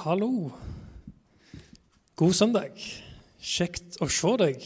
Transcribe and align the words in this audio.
Hallo. 0.00 0.48
God 2.16 2.32
søndag. 2.32 2.72
Kjekt 3.36 3.98
å 4.00 4.06
se 4.08 4.30
deg. 4.40 4.62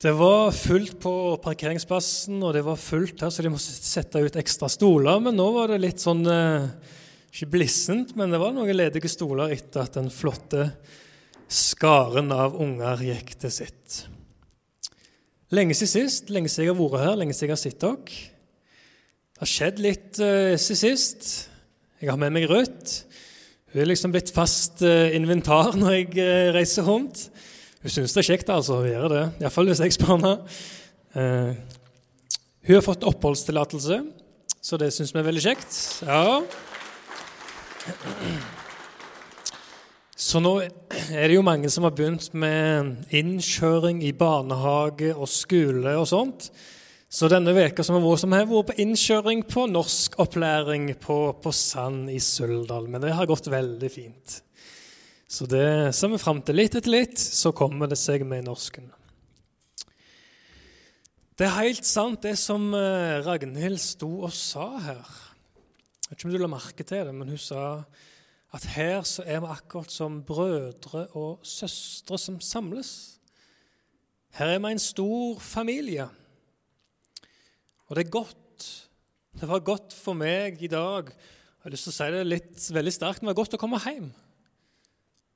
Det 0.00 0.12
var 0.16 0.54
fullt 0.56 0.94
på 1.02 1.12
parkeringsplassen, 1.44 2.38
og 2.40 2.54
det 2.56 2.62
var 2.64 2.80
fullt 2.80 3.20
her, 3.20 3.28
så 3.28 3.44
de 3.44 3.50
måtte 3.52 3.74
sette 3.76 4.22
ut 4.24 4.38
ekstra 4.40 4.70
stoler. 4.72 5.20
Men 5.20 5.36
nå 5.36 5.50
var 5.52 5.68
det 5.68 5.82
litt 5.82 6.00
sånn 6.00 6.24
eh, 6.24 6.64
Ikke 7.28 7.50
blissent, 7.58 8.14
men 8.16 8.32
det 8.32 8.40
var 8.40 8.56
noen 8.56 8.72
ledige 8.72 9.10
stoler 9.12 9.52
etter 9.52 9.84
at 9.84 10.00
den 10.00 10.08
flotte 10.08 10.70
skaren 11.52 12.32
av 12.32 12.56
unger 12.56 13.04
gikk 13.10 13.34
til 13.44 13.52
sitt. 13.52 14.00
Lenge 15.52 15.76
siden 15.76 16.08
sist, 16.08 16.32
lenge 16.32 16.48
siden 16.48 16.70
jeg 16.70 16.72
har 16.72 16.80
vært 16.80 17.04
her, 17.04 17.20
lenge 17.20 17.36
siden 17.36 17.50
jeg 17.50 17.58
har 17.58 17.64
sett 17.66 17.84
dere. 17.84 18.20
Det 19.36 19.44
har 19.44 19.56
skjedd 19.58 19.84
litt 19.90 20.24
uh, 20.24 20.56
siden 20.56 20.84
sist. 20.86 21.32
Jeg 22.00 22.14
har 22.14 22.24
med 22.24 22.32
meg 22.32 22.48
Ruth. 22.48 23.02
Hun 23.72 23.80
er 23.80 23.88
liksom 23.88 24.12
blitt 24.12 24.28
fast 24.36 24.82
uh, 24.84 25.08
inventar 25.16 25.72
når 25.80 25.94
jeg 25.96 26.08
uh, 26.18 26.48
reiser 26.56 26.84
rundt. 26.84 27.28
Hun 27.82 27.92
syns 27.94 28.12
det 28.12 28.20
er 28.20 28.28
kjekt 28.34 28.50
altså, 28.52 28.82
å 28.82 28.88
gjøre 28.88 29.08
det, 29.10 29.22
iallfall 29.42 29.70
hvis 29.70 29.80
jeg 29.80 29.94
spør 29.96 30.12
henne. 30.12 30.34
Uh, 31.16 31.78
hun 32.68 32.76
har 32.76 32.84
fått 32.84 33.06
oppholdstillatelse, 33.08 33.96
så 34.62 34.78
det 34.78 34.92
syns 34.94 35.14
vi 35.14 35.22
er 35.22 35.26
veldig 35.26 35.42
kjekt. 35.42 35.78
Ja. 36.04 36.42
Så 40.22 40.38
nå 40.44 40.52
er 40.62 41.24
det 41.26 41.34
jo 41.34 41.42
mange 41.42 41.72
som 41.72 41.88
har 41.88 41.96
begynt 41.96 42.28
med 42.38 43.08
innkjøring 43.10 44.04
i 44.06 44.12
barnehage 44.14 45.10
og 45.16 45.26
skole 45.32 45.96
og 45.98 46.06
sånt. 46.12 46.52
Så 47.12 47.28
denne 47.28 47.52
veka 47.52 47.84
som 47.84 47.98
har 47.98 48.06
vært, 48.06 48.22
som 48.22 48.32
har 48.32 48.46
vært 48.48 48.70
på 48.70 48.78
innkjøring 48.80 49.42
på 49.44 49.66
norskopplæring 49.68 50.86
på, 50.96 51.16
på 51.44 51.50
Sand 51.52 52.08
i 52.08 52.16
Suldal. 52.24 52.86
Men 52.88 53.04
det 53.04 53.12
har 53.12 53.28
gått 53.28 53.50
veldig 53.52 53.90
fint. 53.92 54.38
Så 55.28 55.44
det 55.48 55.92
ser 55.92 56.08
vi 56.14 56.20
fram 56.22 56.40
til. 56.40 56.56
Litt 56.56 56.78
etter 56.78 56.92
litt 56.92 57.20
så 57.20 57.52
kommer 57.56 57.90
det 57.92 57.98
seg 58.00 58.24
med 58.28 58.46
norsken. 58.48 58.88
Det 61.36 61.44
er 61.50 61.58
helt 61.58 61.84
sant, 61.88 62.22
det 62.24 62.32
som 62.40 62.64
eh, 62.76 63.20
Ragnhild 63.26 63.80
sto 63.82 64.08
og 64.24 64.32
sa 64.32 64.70
her. 64.80 65.12
Jeg 66.06 66.08
vet 66.08 66.16
ikke 66.16 66.30
om 66.30 66.34
du 66.34 66.40
la 66.40 66.50
merke 66.54 66.88
til 66.88 67.04
det, 67.10 67.14
men 67.16 67.34
hun 67.34 67.40
sa 67.40 67.66
at 68.56 68.70
her 68.72 69.04
så 69.08 69.24
er 69.28 69.44
vi 69.44 69.52
akkurat 69.52 69.92
som 69.92 70.22
brødre 70.24 71.06
og 71.20 71.44
søstre 71.44 72.16
som 72.20 72.40
samles. 72.40 72.96
Her 74.40 74.56
er 74.56 74.64
vi 74.64 74.72
en 74.72 74.84
stor 74.88 75.40
familie. 75.44 76.08
Og 77.92 77.96
det 77.98 78.06
er 78.06 78.14
godt. 78.14 78.66
Det 79.36 79.46
var 79.50 79.60
godt 79.60 79.92
for 79.92 80.16
meg 80.16 80.62
i 80.64 80.68
dag. 80.72 81.10
Jeg 81.12 81.60
har 81.60 81.72
lyst 81.74 81.84
til 81.84 81.92
å 81.92 81.96
si 81.98 82.06
det 82.14 82.22
litt 82.24 82.68
veldig 82.72 82.92
sterkt, 82.96 83.20
men 83.20 83.28
det 83.28 83.34
var 83.34 83.42
godt 83.42 83.56
å 83.58 83.60
komme 83.60 83.80
hjem. 83.84 84.06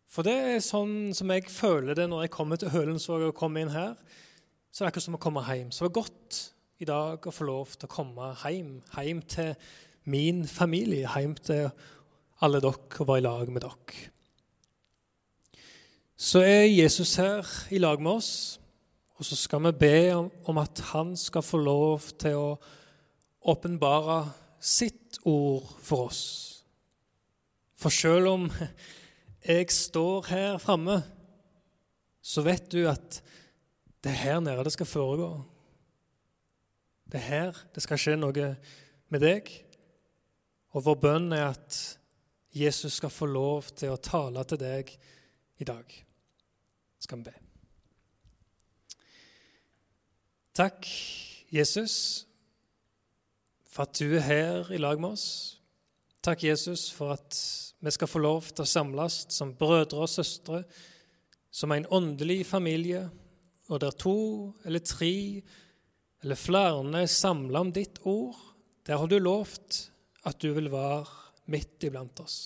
For 0.09 0.25
det 0.25 0.33
er 0.55 0.65
sånn 0.65 1.13
som 1.13 1.35
jeg 1.35 1.53
føler 1.53 1.99
det 1.99 2.07
når 2.09 2.25
jeg 2.25 2.33
kommer 2.33 2.57
til 2.57 2.73
Hølensvåg 2.73 3.27
og 3.27 3.37
kommer 3.37 3.61
inn 3.61 3.75
her. 3.75 3.93
Så 4.73 4.81
det 4.81 4.87
er 4.87 4.89
akkurat 4.89 5.09
som 5.11 5.19
å 5.19 5.21
komme 5.21 5.45
hjem. 5.45 5.69
Så 5.69 5.85
det 5.85 5.91
var 5.91 5.99
godt 6.01 6.41
i 6.81 6.89
dag 6.89 7.29
å 7.29 7.37
få 7.37 7.45
lov 7.45 7.77
til 7.77 7.91
å 7.91 7.93
komme 7.93 8.33
hjem. 8.41 8.73
Hjem 8.97 9.21
til 9.37 9.53
min 10.09 10.43
familie, 10.49 11.13
hjem 11.13 11.37
til 11.37 11.69
alle 12.41 12.65
dere 12.65 13.03
og 13.05 13.11
være 13.13 13.21
i 13.21 13.27
lag 13.29 13.53
med 13.53 13.69
dere. 13.69 14.07
Så 16.17 16.41
er 16.41 16.71
Jesus 16.73 17.19
her 17.21 17.45
i 17.69 17.85
lag 17.85 18.01
med 18.01 18.17
oss. 18.17 18.33
Og 19.17 19.25
så 19.25 19.37
skal 19.37 19.63
vi 19.65 19.73
be 19.81 19.99
om, 20.15 20.31
om 20.45 20.59
at 20.61 20.81
han 20.93 21.15
skal 21.17 21.45
få 21.45 21.61
lov 21.63 22.11
til 22.21 22.37
å 22.37 22.49
åpenbare 23.47 24.27
sitt 24.61 25.21
ord 25.25 25.65
for 25.83 26.11
oss. 26.11 26.25
For 27.77 27.93
selv 27.93 28.33
om 28.33 28.49
jeg 29.47 29.71
står 29.73 30.29
her 30.31 30.59
framme, 30.61 31.01
så 32.21 32.43
vet 32.45 32.69
du 32.73 32.83
at 32.91 33.21
det 34.05 34.13
er 34.13 34.23
her 34.25 34.41
nede 34.43 34.65
det 34.67 34.75
skal 34.75 34.89
foregå. 34.91 35.31
Det 37.07 37.21
er 37.21 37.29
her 37.31 37.63
det 37.75 37.85
skal 37.85 38.01
skje 38.01 38.19
noe 38.19 38.51
med 39.13 39.23
deg. 39.23 39.49
Og 40.75 40.85
vår 40.89 41.01
bønn 41.07 41.31
er 41.33 41.53
at 41.55 41.81
Jesus 42.57 42.99
skal 42.99 43.13
få 43.13 43.29
lov 43.31 43.73
til 43.77 43.95
å 43.95 44.03
tale 44.03 44.45
til 44.49 44.61
deg 44.61 44.93
i 45.63 45.69
dag. 45.69 45.99
Skal 47.01 47.23
vi 47.23 47.31
be. 47.31 47.46
Takk, 50.57 50.87
Jesus, 51.53 52.25
for 53.69 53.85
at 53.85 53.99
du 53.99 54.15
er 54.17 54.23
her 54.25 54.71
i 54.73 54.79
lag 54.81 54.97
med 54.97 55.13
oss. 55.13 55.27
Takk, 56.25 56.47
Jesus, 56.47 56.87
for 56.89 57.13
at 57.13 57.37
vi 57.85 57.93
skal 57.93 58.09
få 58.09 58.23
lov 58.25 58.47
til 58.49 58.65
å 58.65 58.71
samles 58.71 59.19
som 59.37 59.53
brødre 59.59 60.07
og 60.07 60.09
søstre, 60.09 60.63
som 61.53 61.75
en 61.77 61.85
åndelig 61.93 62.47
familie, 62.49 63.03
og 63.69 63.83
der 63.85 63.93
to 64.01 64.17
eller 64.65 64.81
tre 64.81 65.43
eller 66.25 66.41
flere 66.41 67.03
er 67.03 67.13
samla 67.13 67.61
om 67.61 67.75
ditt 67.77 68.01
ord, 68.09 68.41
der 68.89 68.97
har 68.97 69.13
du 69.13 69.19
lovt 69.21 69.91
at 70.25 70.41
du 70.41 70.55
vil 70.57 70.73
være 70.73 71.05
midt 71.53 71.85
iblant 71.85 72.25
oss. 72.25 72.39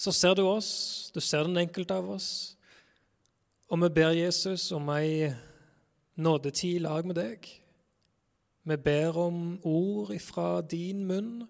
Så 0.00 0.16
ser 0.16 0.40
du 0.40 0.46
oss, 0.48 1.12
du 1.12 1.20
ser 1.20 1.44
den 1.44 1.60
enkelte 1.60 2.00
av 2.00 2.08
oss, 2.16 2.56
og 3.68 3.84
vi 3.84 3.92
ber 4.00 4.16
Jesus 4.16 4.70
om 4.72 4.88
ei 4.96 5.28
nådetid 6.16 6.80
i 6.80 6.84
lag 6.84 7.06
med 7.06 7.18
deg. 7.20 7.46
Vi 8.62 8.76
ber 8.76 9.16
om 9.18 9.58
ord 9.66 10.12
ifra 10.14 10.60
din 10.60 11.06
munn, 11.08 11.46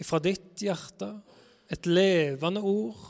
ifra 0.00 0.20
ditt 0.22 0.60
hjerte, 0.60 1.14
et 1.72 1.86
levende 1.86 2.60
ord 2.60 3.00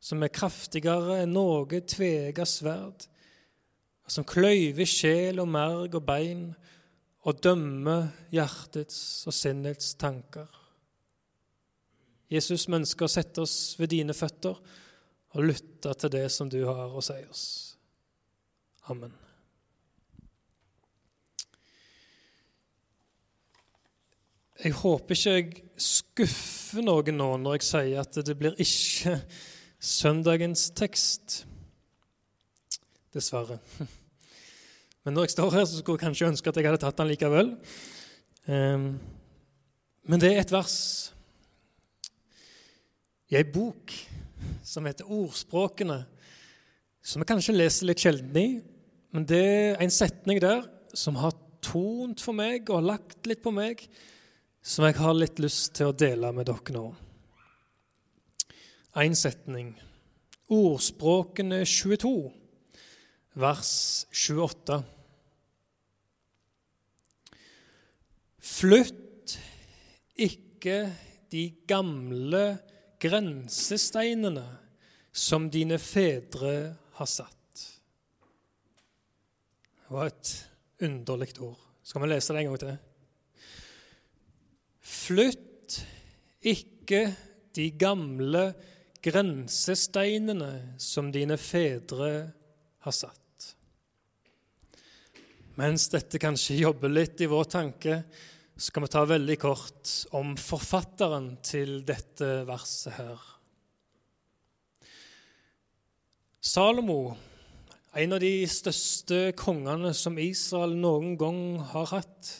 som 0.00 0.22
er 0.22 0.32
kraftigere 0.32 1.20
enn 1.24 1.34
noe 1.36 1.82
tvega 1.84 2.46
sverd, 2.48 3.04
som 4.08 4.24
kløyver 4.24 4.88
sjel 4.88 5.42
og 5.42 5.50
merg 5.52 5.98
og 5.98 6.06
bein 6.06 6.46
og 7.28 7.42
dømmer 7.44 8.08
hjertets 8.32 9.26
og 9.28 9.36
sinnets 9.36 9.92
tanker. 10.00 10.48
Jesus 12.32 12.66
vi 12.68 12.76
ønsker 12.78 13.04
å 13.04 13.12
sette 13.12 13.44
oss 13.44 13.76
ved 13.80 13.92
dine 13.92 14.16
føtter 14.16 14.56
og 15.36 15.44
lytte 15.44 15.92
til 16.00 16.12
det 16.12 16.26
som 16.32 16.48
du 16.48 16.60
har 16.64 16.92
å 16.92 17.04
si 17.04 17.20
oss. 17.28 17.46
Amen. 18.88 19.27
Jeg 24.58 24.74
håper 24.74 25.14
ikke 25.14 25.32
jeg 25.36 25.60
skuffer 25.78 26.82
noen 26.82 27.14
nå 27.14 27.28
når 27.38 27.60
jeg 27.60 27.66
sier 27.68 28.00
at 28.02 28.16
det 28.26 28.34
blir 28.40 28.56
ikke 28.58 29.12
søndagens 29.78 30.64
tekst. 30.74 31.44
Dessverre. 33.14 33.60
Men 35.04 35.14
når 35.14 35.28
jeg 35.28 35.34
står 35.36 35.54
her, 35.54 35.62
så 35.64 35.78
skulle 35.78 35.94
jeg 35.94 36.08
kanskje 36.08 36.30
ønske 36.32 36.50
at 36.50 36.58
jeg 36.58 36.66
hadde 36.66 36.82
tatt 36.82 36.98
den 36.98 37.10
likevel. 37.12 37.52
Ehm, 38.50 38.90
men 40.10 40.24
det 40.24 40.32
er 40.32 40.42
et 40.42 40.52
vers 40.52 40.76
i 43.30 43.38
ei 43.38 43.46
bok 43.46 43.94
som 44.66 44.90
heter 44.90 45.06
Ordspråkene, 45.06 46.02
som 46.98 47.22
jeg 47.22 47.30
kanskje 47.30 47.54
leser 47.54 47.92
litt 47.92 48.02
sjelden 48.02 48.42
i. 48.42 48.48
Men 49.14 49.24
det 49.28 49.44
er 49.46 49.82
en 49.86 49.94
setning 49.94 50.42
der 50.42 50.66
som 50.98 51.22
har 51.22 51.38
tont 51.62 52.18
for 52.18 52.34
meg 52.34 52.66
og 52.66 52.80
har 52.80 52.88
lagt 52.96 53.30
litt 53.30 53.46
på 53.46 53.54
meg 53.54 53.86
som 54.62 54.86
jeg 54.86 54.98
har 54.98 55.16
litt 55.16 55.38
lyst 55.42 55.74
til 55.78 55.90
å 55.90 55.96
dele 55.96 56.32
med 56.34 56.48
dere 56.48 56.74
nå. 56.74 56.84
Én 58.98 59.14
setning. 59.14 59.72
Ordspråkene 60.48 61.60
22, 61.68 62.12
vers 63.38 63.72
28. 64.10 64.78
Flytt 68.48 69.36
ikke 70.18 70.78
de 71.30 71.44
gamle 71.68 72.44
grensesteinene 72.98 74.46
som 75.12 75.50
dine 75.52 75.78
fedre 75.78 76.54
har 76.98 77.10
satt. 77.10 77.34
Det 79.88 79.94
var 79.94 80.10
et 80.10 80.32
underlig 80.84 81.30
ord. 81.40 81.60
Skal 81.82 82.02
vi 82.02 82.10
lese 82.10 82.34
det 82.34 82.42
en 82.42 82.50
gang 82.50 82.60
til? 82.60 82.76
Flytt 85.08 85.78
ikke 86.44 87.06
de 87.56 87.70
gamle 87.80 88.50
grensesteinene 89.00 90.76
som 90.76 91.06
dine 91.14 91.38
fedre 91.40 92.10
har 92.84 92.92
satt. 92.92 93.46
Mens 95.56 95.86
dette 95.88 96.20
kanskje 96.20 96.58
jobber 96.60 96.92
litt 96.92 97.22
i 97.24 97.28
vår 97.30 97.48
tanke, 97.48 98.02
skal 98.58 98.84
vi 98.84 98.90
ta 98.92 99.06
veldig 99.08 99.36
kort 99.40 99.94
om 100.18 100.34
forfatteren 100.36 101.30
til 101.46 101.80
dette 101.88 102.28
verset 102.44 102.98
her. 102.98 103.22
Salomo, 106.44 107.14
en 107.96 108.12
av 108.12 108.20
de 108.20 108.34
største 108.44 109.32
kongene 109.40 109.94
som 109.96 110.20
Israel 110.20 110.76
noen 110.76 111.16
gang 111.16 111.42
har 111.72 111.88
hatt, 111.96 112.30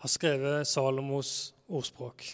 har 0.00 0.10
skrevet 0.10 0.68
Salomos 0.68 1.52
ordspråk. 1.70 2.26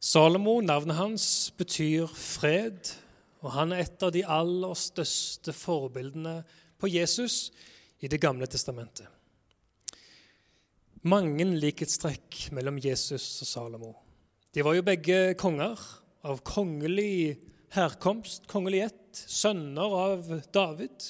Salomo, 0.00 0.60
navnet 0.64 0.96
hans, 0.96 1.24
betyr 1.58 2.08
fred, 2.08 2.94
og 3.44 3.52
han 3.52 3.74
er 3.74 3.84
et 3.84 4.04
av 4.04 4.12
de 4.14 4.22
aller 4.24 4.76
største 4.78 5.52
forbildene 5.56 6.38
på 6.80 6.88
Jesus 6.88 7.50
i 8.00 8.08
Det 8.08 8.20
gamle 8.20 8.48
testamentet. 8.48 9.08
Mange 11.04 11.44
likhetstrekk 11.44 12.50
mellom 12.56 12.80
Jesus 12.80 13.24
og 13.44 13.48
Salomo. 13.48 13.94
De 14.52 14.64
var 14.64 14.74
jo 14.76 14.84
begge 14.84 15.34
konger 15.40 15.80
av 16.28 16.40
kongelig 16.44 17.38
herkomst, 17.72 18.48
kongelig 18.50 18.82
ett, 18.88 19.22
sønner 19.28 19.94
av 19.96 20.28
David. 20.52 21.06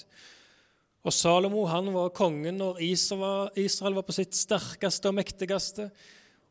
Og 1.06 1.14
Salomo 1.14 1.64
han 1.70 1.90
var 1.94 2.12
kongen 2.14 2.60
når 2.60 2.82
Israel 2.84 3.96
var 3.96 4.06
på 4.06 4.14
sitt 4.14 4.36
sterkeste 4.36 5.10
og 5.10 5.16
mektigste. 5.18 5.88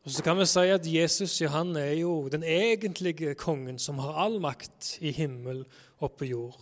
Og 0.04 0.10
så 0.10 0.22
kan 0.24 0.38
vi 0.38 0.46
si 0.48 0.62
at 0.72 0.86
Jesus 0.88 1.40
ja, 1.42 1.50
han 1.52 1.74
er 1.76 1.92
jo 1.98 2.28
den 2.32 2.42
egentlige 2.42 3.34
kongen 3.36 3.78
som 3.78 4.00
har 4.00 4.16
all 4.22 4.38
makt 4.40 4.94
i 5.04 5.12
himmel 5.12 5.66
og 6.00 6.14
på 6.16 6.24
jord. 6.30 6.60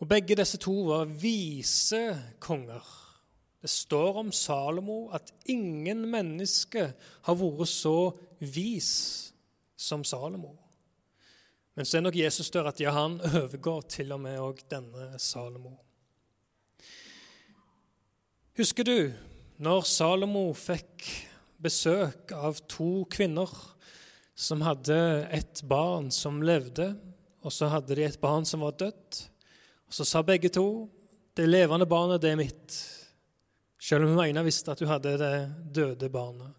Og 0.00 0.08
Begge 0.08 0.38
disse 0.40 0.56
to 0.56 0.72
var 0.88 1.04
vise 1.04 2.00
konger. 2.40 2.80
Det 3.60 3.68
står 3.70 4.22
om 4.22 4.32
Salomo 4.32 5.10
at 5.12 5.34
ingen 5.52 6.06
menneske 6.08 6.86
har 7.28 7.36
vært 7.36 7.68
så 7.68 8.16
vis 8.40 8.92
som 9.76 10.04
Salomo. 10.04 10.54
Men 11.76 11.84
så 11.84 11.98
er 11.98 12.06
nok 12.08 12.16
Jesus 12.16 12.50
der 12.50 12.64
at 12.72 12.80
ja, 12.80 12.90
han 12.96 13.20
overgår 13.20 13.84
til 13.92 14.12
og 14.16 14.24
med 14.24 14.40
òg 14.40 14.64
denne 14.72 15.12
Salomo. 15.20 15.76
Husker 18.56 18.84
du 18.84 19.12
når 19.60 19.84
Salomo 19.84 20.46
fikk 20.56 21.04
besøk 21.60 22.32
av 22.32 22.62
to 22.70 23.04
kvinner 23.12 23.50
som 24.32 24.62
hadde 24.64 24.96
et 25.36 25.60
barn 25.68 26.08
som 26.14 26.38
levde, 26.40 26.94
og 27.44 27.52
så 27.52 27.68
hadde 27.68 27.98
de 27.98 28.06
et 28.06 28.20
barn 28.20 28.46
som 28.48 28.64
var 28.64 28.78
dødt. 28.80 29.26
Og 29.88 29.92
Så 29.92 30.06
sa 30.08 30.22
begge 30.22 30.48
to 30.48 30.88
det 31.36 31.48
levende 31.48 31.86
barnet, 31.86 32.22
det 32.22 32.30
er 32.30 32.40
mitt. 32.40 32.78
Selv 33.80 34.04
om 34.04 34.14
hun 34.14 34.24
ene 34.24 34.44
visste 34.44 34.72
at 34.72 34.80
hun 34.80 34.88
hadde 34.88 35.18
det 35.20 35.36
døde 35.76 36.08
barnet. 36.08 36.56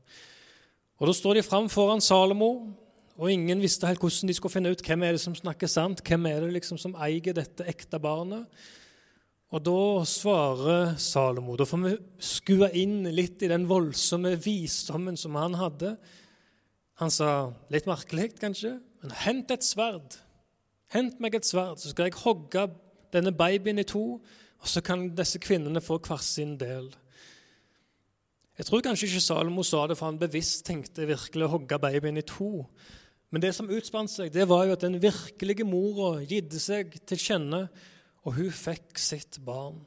Og 1.00 1.08
Da 1.08 1.14
står 1.14 1.40
de 1.40 1.44
fram 1.44 1.70
foran 1.70 2.02
Salomo, 2.02 2.70
og 3.18 3.32
ingen 3.32 3.62
visste 3.62 3.88
helt 3.88 4.00
hvordan 4.00 4.30
de 4.30 4.34
skulle 4.34 4.54
finne 4.54 4.70
ut 4.70 4.82
hvem 4.86 5.04
er 5.04 5.18
det 5.18 5.22
som 5.22 5.34
snakker 5.36 5.68
sant, 5.68 6.02
hvem 6.06 6.26
er 6.26 6.42
det 6.42 6.54
liksom 6.54 6.78
som 6.78 6.94
eier 6.96 7.34
dette 7.34 7.66
ekte 7.66 8.00
barnet. 8.00 8.46
Og 9.52 9.60
da 9.68 10.04
svarer 10.08 10.94
Salomo 11.02 11.58
Da 11.60 11.68
får 11.68 11.82
vi 11.84 11.96
skue 12.24 12.70
inn 12.80 13.04
litt 13.12 13.44
i 13.44 13.50
den 13.52 13.68
voldsomme 13.68 14.38
visdommen 14.40 15.20
som 15.20 15.36
han 15.36 15.58
hadde. 15.60 15.98
Han 17.02 17.12
sa, 17.12 17.52
litt 17.74 17.90
merkelig 17.90 18.32
kanskje, 18.40 18.78
men 19.02 19.16
hent 19.24 19.52
et 19.52 19.66
sverd. 19.66 20.16
Hent 20.94 21.20
meg 21.24 21.36
et 21.36 21.48
sverd, 21.48 21.82
så 21.82 21.92
skal 21.92 22.08
jeg 22.08 22.20
hogge 22.22 22.68
denne 23.12 23.34
babyen 23.36 23.82
i 23.82 23.88
to, 23.88 24.22
og 24.62 24.70
så 24.70 24.84
kan 24.86 25.10
disse 25.18 25.42
kvinnene 25.42 25.82
få 25.84 25.98
hver 26.00 26.22
sin 26.24 26.56
del. 26.62 26.92
Jeg 28.60 28.68
tror 28.68 28.84
kanskje 28.86 29.08
ikke 29.10 29.24
Salomo 29.26 29.64
sa 29.66 29.88
det, 29.90 29.98
for 29.98 30.12
han 30.12 30.20
bevisst 30.22 30.68
tenkte 30.68 31.10
virkelig 31.10 31.48
å 31.48 31.54
hogge 31.56 31.80
babyen 31.82 32.22
i 32.22 32.28
to. 32.28 32.68
Men 33.34 33.44
det 33.44 33.56
som 33.58 33.72
utspant 33.72 34.12
seg, 34.12 34.30
det 34.32 34.46
var 34.48 34.68
jo 34.68 34.76
at 34.76 34.84
den 34.86 35.00
virkelige 35.02 35.66
mora 35.68 36.20
gitte 36.28 36.60
seg 36.62 36.94
til 37.10 37.20
kjenne 37.20 37.66
og 38.26 38.36
hun 38.38 38.52
fikk 38.54 39.00
sitt 39.02 39.40
barn. 39.46 39.82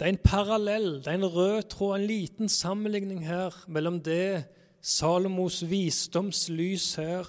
Det 0.00 0.06
er 0.06 0.14
en 0.14 0.22
parallell, 0.24 1.02
det 1.04 1.10
er 1.12 1.18
en 1.18 1.28
rød 1.28 1.62
tråd, 1.70 1.98
en 1.98 2.06
liten 2.08 2.48
sammenligning 2.48 3.26
her 3.26 3.54
mellom 3.68 4.00
det 4.00 4.46
Salomos 4.80 5.60
visdomslys 5.68 6.94
her 6.96 7.28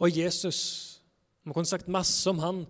og 0.00 0.16
Jesus. 0.16 0.60
Vi 1.44 1.52
kunne 1.52 1.68
sagt 1.68 1.88
masse 1.88 2.30
om 2.30 2.38
han, 2.38 2.62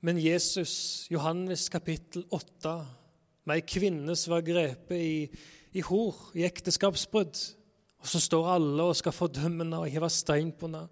men 0.00 0.18
Jesus, 0.18 1.06
Johannes 1.10 1.68
kapittel 1.68 2.24
8, 2.30 2.74
med 3.46 3.60
ei 3.60 3.64
kvinne 3.66 4.16
som 4.18 4.34
var 4.34 4.44
grepet 4.44 4.98
i, 4.98 5.14
i 5.72 5.86
hor, 5.86 6.16
i 6.34 6.44
ekteskapsbrudd. 6.48 7.38
Og 8.00 8.08
så 8.08 8.20
står 8.20 8.52
alle 8.56 8.90
og 8.90 8.96
skal 8.96 9.14
fordømme 9.14 9.64
henne 9.64 9.80
og 9.84 9.90
hive 9.92 10.10
stein 10.10 10.50
på 10.56 10.66
henne. 10.66 10.86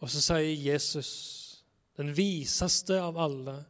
Og 0.00 0.10
så 0.10 0.22
sier 0.24 0.72
Jesus, 0.72 1.10
den 1.96 2.12
viseste 2.16 2.98
av 3.00 3.18
alle, 3.20 3.60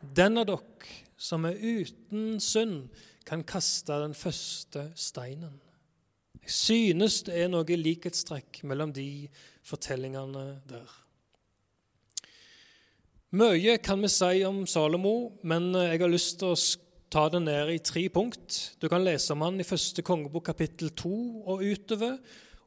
den 0.00 0.40
av 0.40 0.48
dere 0.48 0.98
som 1.20 1.44
er 1.44 1.58
uten 1.60 2.38
synd, 2.40 2.88
kan 3.28 3.44
kaste 3.46 3.98
den 4.00 4.14
første 4.16 4.88
steinen. 4.98 5.60
Jeg 6.40 6.54
synes 6.56 7.20
det 7.26 7.36
er 7.36 7.50
noe 7.52 7.76
likhetstrekk 7.76 8.62
mellom 8.66 8.94
de 8.96 9.28
fortellingene 9.66 10.62
der. 10.66 10.88
Mye 13.36 13.76
kan 13.78 14.00
vi 14.02 14.08
si 14.10 14.40
om 14.42 14.64
Salomo, 14.66 15.36
men 15.46 15.68
jeg 15.76 16.00
har 16.00 16.10
lyst 16.10 16.40
til 16.40 16.50
å 16.50 16.58
ta 17.12 17.28
det 17.30 17.42
ned 17.44 17.70
i 17.76 17.78
tre 17.84 18.08
punkt. 18.10 18.56
Du 18.82 18.88
kan 18.90 19.04
lese 19.04 19.36
om 19.36 19.44
han 19.44 19.60
i 19.60 19.68
første 19.68 20.02
kongebok 20.02 20.48
kapittel 20.48 20.90
2 20.98 21.12
og 21.44 21.62
utover, 21.62 22.16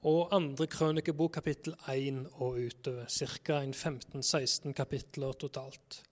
og 0.08 0.32
andre 0.36 0.68
krønikebok 0.68 1.34
kapittel 1.42 1.76
1 1.92 2.26
og 2.44 2.62
utover. 2.62 3.10
Ca. 3.10 3.60
15-16 3.66 4.72
kapitler 4.76 5.36
totalt. 5.40 6.04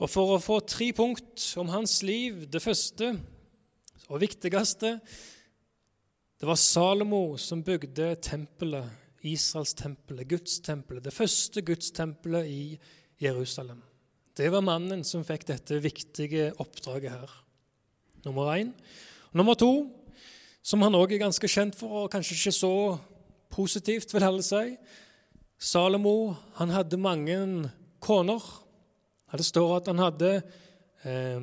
Og 0.00 0.08
for 0.08 0.32
å 0.32 0.40
få 0.40 0.62
tre 0.64 0.90
punkt 0.96 1.44
om 1.60 1.68
hans 1.68 1.98
liv 2.06 2.46
Det 2.48 2.62
første 2.64 3.12
og 4.08 4.22
viktigste 4.22 4.96
det 6.40 6.48
var 6.48 6.56
Salomo 6.56 7.36
som 7.36 7.60
bygde 7.60 8.14
tempelet, 8.24 8.86
Israels 9.28 9.74
tempel, 9.76 10.22
gudstempelet, 10.24 11.04
det 11.04 11.12
første 11.12 11.60
gudstempelet 11.60 12.48
i 12.48 12.62
Jerusalem. 13.20 13.82
Det 14.32 14.48
var 14.48 14.64
mannen 14.64 15.02
som 15.04 15.20
fikk 15.20 15.44
dette 15.50 15.76
viktige 15.84 16.46
oppdraget 16.64 17.12
her. 17.12 17.34
Nummer 18.24 18.48
én. 18.54 18.72
Nummer 19.36 19.52
to, 19.52 19.90
som 20.64 20.80
han 20.80 20.96
òg 20.96 21.12
er 21.12 21.26
ganske 21.26 21.52
kjent 21.52 21.76
for, 21.76 22.06
og 22.06 22.10
kanskje 22.14 22.38
ikke 22.38 22.56
så 22.56 22.72
positivt, 23.52 24.16
vil 24.16 24.24
alle 24.24 24.46
si 24.46 24.78
Salomo 25.60 26.32
han 26.56 26.72
hadde 26.72 26.96
mange 26.96 27.36
koner. 28.00 28.40
Det 29.32 29.46
står 29.46 29.76
at 29.76 29.90
han 29.90 30.02
hadde 30.02 30.42
eh, 31.04 31.42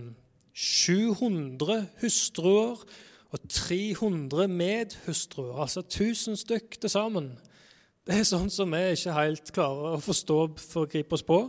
700 0.54 1.88
hustruer 2.02 2.82
og 3.32 3.40
300 3.50 4.48
medhustruer, 4.48 5.62
altså 5.62 5.80
1000 5.80 6.38
stykk 6.38 6.80
til 6.82 6.90
sammen. 6.90 7.32
Det 8.08 8.16
er 8.16 8.24
sånn 8.28 8.50
som 8.52 8.72
vi 8.72 8.80
ikke 8.96 9.16
helt 9.18 9.52
klarer 9.52 9.98
å 9.98 10.04
forstå 10.04 10.40
for 10.62 10.86
å 10.86 10.90
gripe 10.92 11.18
oss 11.18 11.26
på. 11.28 11.42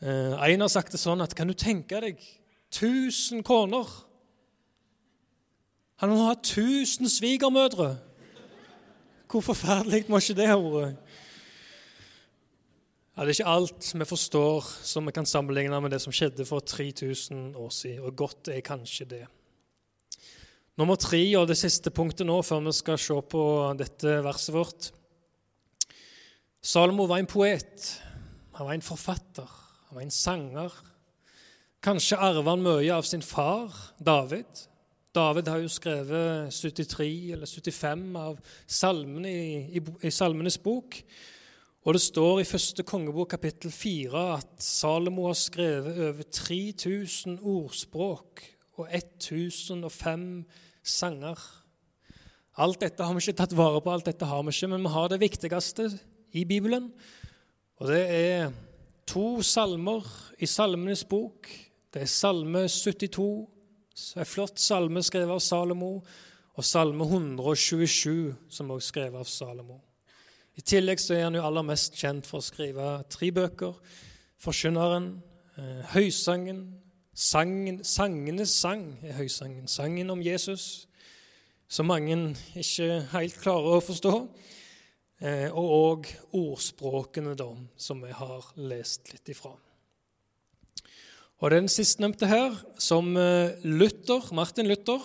Eh, 0.00 0.36
en 0.36 0.64
har 0.64 0.72
sagt 0.72 0.92
det 0.92 1.00
sånn 1.00 1.24
at 1.24 1.34
kan 1.36 1.48
du 1.48 1.56
tenke 1.56 2.00
deg 2.04 2.20
1000 2.72 3.42
koner? 3.44 3.88
Han 6.00 6.12
må 6.12 6.28
ha 6.28 6.36
1000 6.36 7.08
svigermødre. 7.12 7.94
Hvor 9.30 9.44
forferdelig 9.44 10.06
må 10.08 10.20
ikke 10.20 10.38
det 10.38 10.48
ha 10.48 10.56
vært? 10.60 11.09
Ja, 13.20 13.26
det 13.28 13.34
er 13.34 13.42
ikke 13.42 13.52
alt 13.52 13.86
vi 14.00 14.04
forstår 14.08 14.68
som 14.88 15.04
vi 15.04 15.12
kan 15.12 15.26
sammenligne 15.28 15.76
med 15.84 15.92
det 15.92 15.98
som 16.00 16.12
skjedde 16.16 16.46
for 16.48 16.64
3000 16.64 17.50
år 17.52 17.68
siden, 17.68 18.04
og 18.08 18.14
godt 18.16 18.48
er 18.48 18.62
kanskje 18.64 19.04
det. 19.10 19.26
Nummer 20.80 20.96
tre 20.96 21.18
og 21.36 21.44
det 21.50 21.58
siste 21.60 21.92
punktet 21.92 22.24
nå, 22.24 22.38
før 22.40 22.62
vi 22.64 22.72
skal 22.72 22.96
se 22.96 23.18
på 23.20 23.42
dette 23.76 24.14
verset 24.24 24.54
vårt. 24.54 24.88
Salomo 26.64 27.04
var 27.10 27.20
en 27.20 27.28
poet, 27.28 27.90
han 28.56 28.70
var 28.70 28.78
en 28.78 28.86
forfatter, 28.86 29.50
han 29.90 29.98
var 29.98 30.06
en 30.06 30.16
sanger. 30.16 30.78
Kanskje 31.84 32.16
arva 32.24 32.54
han 32.54 32.64
mye 32.64 32.94
av 32.94 33.04
sin 33.04 33.20
far, 33.20 33.74
David. 34.00 34.62
David 35.12 35.52
har 35.52 35.60
jo 35.60 35.68
skrevet 35.68 36.56
73 36.56 37.10
eller 37.36 37.52
75 37.52 38.08
av 38.16 38.40
salmene 38.64 39.28
i, 39.28 39.44
i, 39.76 39.84
i 40.08 40.14
Salmenes 40.14 40.56
bok. 40.64 41.02
Og 41.80 41.96
det 41.96 42.02
står 42.04 42.42
i 42.42 42.44
første 42.48 42.84
kongebok 42.84 43.30
kapittel 43.32 43.72
4 43.72 44.24
at 44.34 44.60
Salomo 44.60 45.30
har 45.30 45.38
skrevet 45.40 45.96
over 46.10 46.26
3000 46.28 47.38
ordspråk 47.40 48.42
og 48.76 48.92
1005 48.92 50.26
sanger. 50.84 51.40
Alt 52.60 52.82
dette 52.84 53.00
har 53.00 53.16
vi 53.16 53.24
ikke 53.24 53.38
tatt 53.40 53.56
vare 53.56 53.80
på, 53.80 53.94
alt 53.94 54.10
dette 54.10 54.28
har 54.28 54.44
vi 54.44 54.52
ikke, 54.52 54.68
men 54.74 54.84
vi 54.84 54.92
har 54.92 55.08
det 55.08 55.22
viktigste 55.24 55.88
i 56.36 56.44
Bibelen. 56.44 56.92
Og 57.80 57.88
det 57.88 58.04
er 58.12 58.52
to 59.08 59.40
salmer 59.40 60.04
i 60.36 60.46
Salmenes 60.46 61.06
bok. 61.08 61.48
Det 61.94 62.04
er 62.04 62.12
Salme 62.12 62.68
72, 62.68 63.48
en 64.20 64.28
flott 64.28 64.60
salme 64.60 65.00
skrevet 65.02 65.32
av 65.32 65.40
Salomo, 65.40 65.94
og 66.60 66.64
Salme 66.64 67.08
127, 67.08 68.34
som 68.52 68.68
også 68.70 68.84
er 68.84 68.92
skrevet 68.92 69.24
av 69.24 69.24
Salomo. 69.32 69.80
I 70.58 70.62
tillegg 70.66 71.00
så 71.00 71.14
er 71.14 71.26
han 71.28 71.36
jo 71.38 71.44
aller 71.46 71.66
mest 71.66 71.96
kjent 71.98 72.26
for 72.26 72.40
å 72.40 72.44
skrive 72.44 72.86
tre 73.12 73.30
bøker. 73.30 73.74
'Forkynneren', 74.40 75.20
eh, 75.58 75.82
'Høysangen', 75.92 76.74
sangen, 77.14 77.84
'Sangenes 77.84 78.50
sang' 78.50 78.98
er 79.04 79.12
høysangen. 79.12 79.68
Sangen 79.68 80.10
om 80.10 80.22
Jesus. 80.22 80.86
som 81.70 81.86
mange 81.86 82.34
ikke 82.56 83.06
helt 83.12 83.36
klarer 83.38 83.76
å 83.76 83.80
forstå. 83.80 84.14
Eh, 85.22 85.52
og 85.52 85.68
òg 85.70 86.08
ordspråkene, 86.32 87.36
da, 87.36 87.46
som 87.76 88.00
vi 88.02 88.10
har 88.10 88.46
lest 88.56 89.12
litt 89.12 89.28
ifra. 89.28 89.52
Og 91.38 91.50
den 91.50 91.68
sistnevnte 91.68 92.26
her, 92.26 92.56
som 92.80 93.16
eh, 93.16 93.52
Luther, 93.62 94.34
Martin 94.34 94.66
Luther 94.66 94.98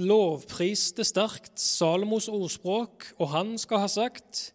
lovpriste 0.00 1.04
sterkt 1.06 1.58
Salomos 1.60 2.28
ordspråk, 2.30 3.06
og 3.18 3.32
han 3.34 3.56
skal 3.58 3.84
ha 3.84 3.90
sagt 3.90 4.50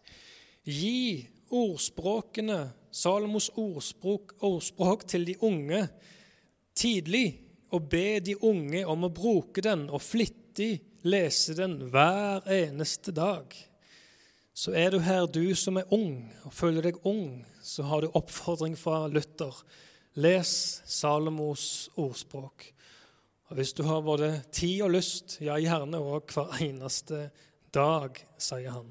Gi 0.66 1.26
ordspråkene, 1.52 2.72
Salomos 2.90 3.50
ordspråk, 3.54 4.34
ordspråk 4.40 5.06
til 5.06 5.26
de 5.28 5.36
unge 5.44 5.84
tidlig, 6.76 7.42
og 7.74 7.88
be 7.90 8.18
de 8.22 8.36
unge 8.46 8.84
om 8.86 9.04
å 9.06 9.12
bruke 9.12 9.62
den 9.62 9.88
og 9.90 10.02
flittig 10.02 10.80
lese 11.06 11.54
den 11.58 11.80
hver 11.90 12.46
eneste 12.50 13.12
dag. 13.14 13.50
Så 14.56 14.72
er 14.72 14.94
du 14.94 15.00
her, 15.04 15.26
du 15.26 15.54
som 15.58 15.76
er 15.76 15.90
ung 15.92 16.30
og 16.46 16.54
føler 16.56 16.88
deg 16.88 17.02
ung, 17.04 17.44
så 17.60 17.84
har 17.90 18.02
du 18.02 18.14
oppfordring 18.16 18.78
fra 18.78 19.04
Luther. 19.12 19.52
Les 20.16 20.50
Salomos 20.88 21.90
ordspråk. 22.00 22.70
Og 23.46 23.56
Hvis 23.56 23.72
du 23.72 23.84
har 23.86 24.02
både 24.02 24.42
tid 24.50 24.82
og 24.82 24.90
lyst, 24.96 25.38
ja, 25.40 25.54
gjerne 25.62 26.00
òg 26.02 26.32
hver 26.34 26.56
eneste 26.64 27.28
dag, 27.74 28.18
sier 28.38 28.72
han. 28.74 28.88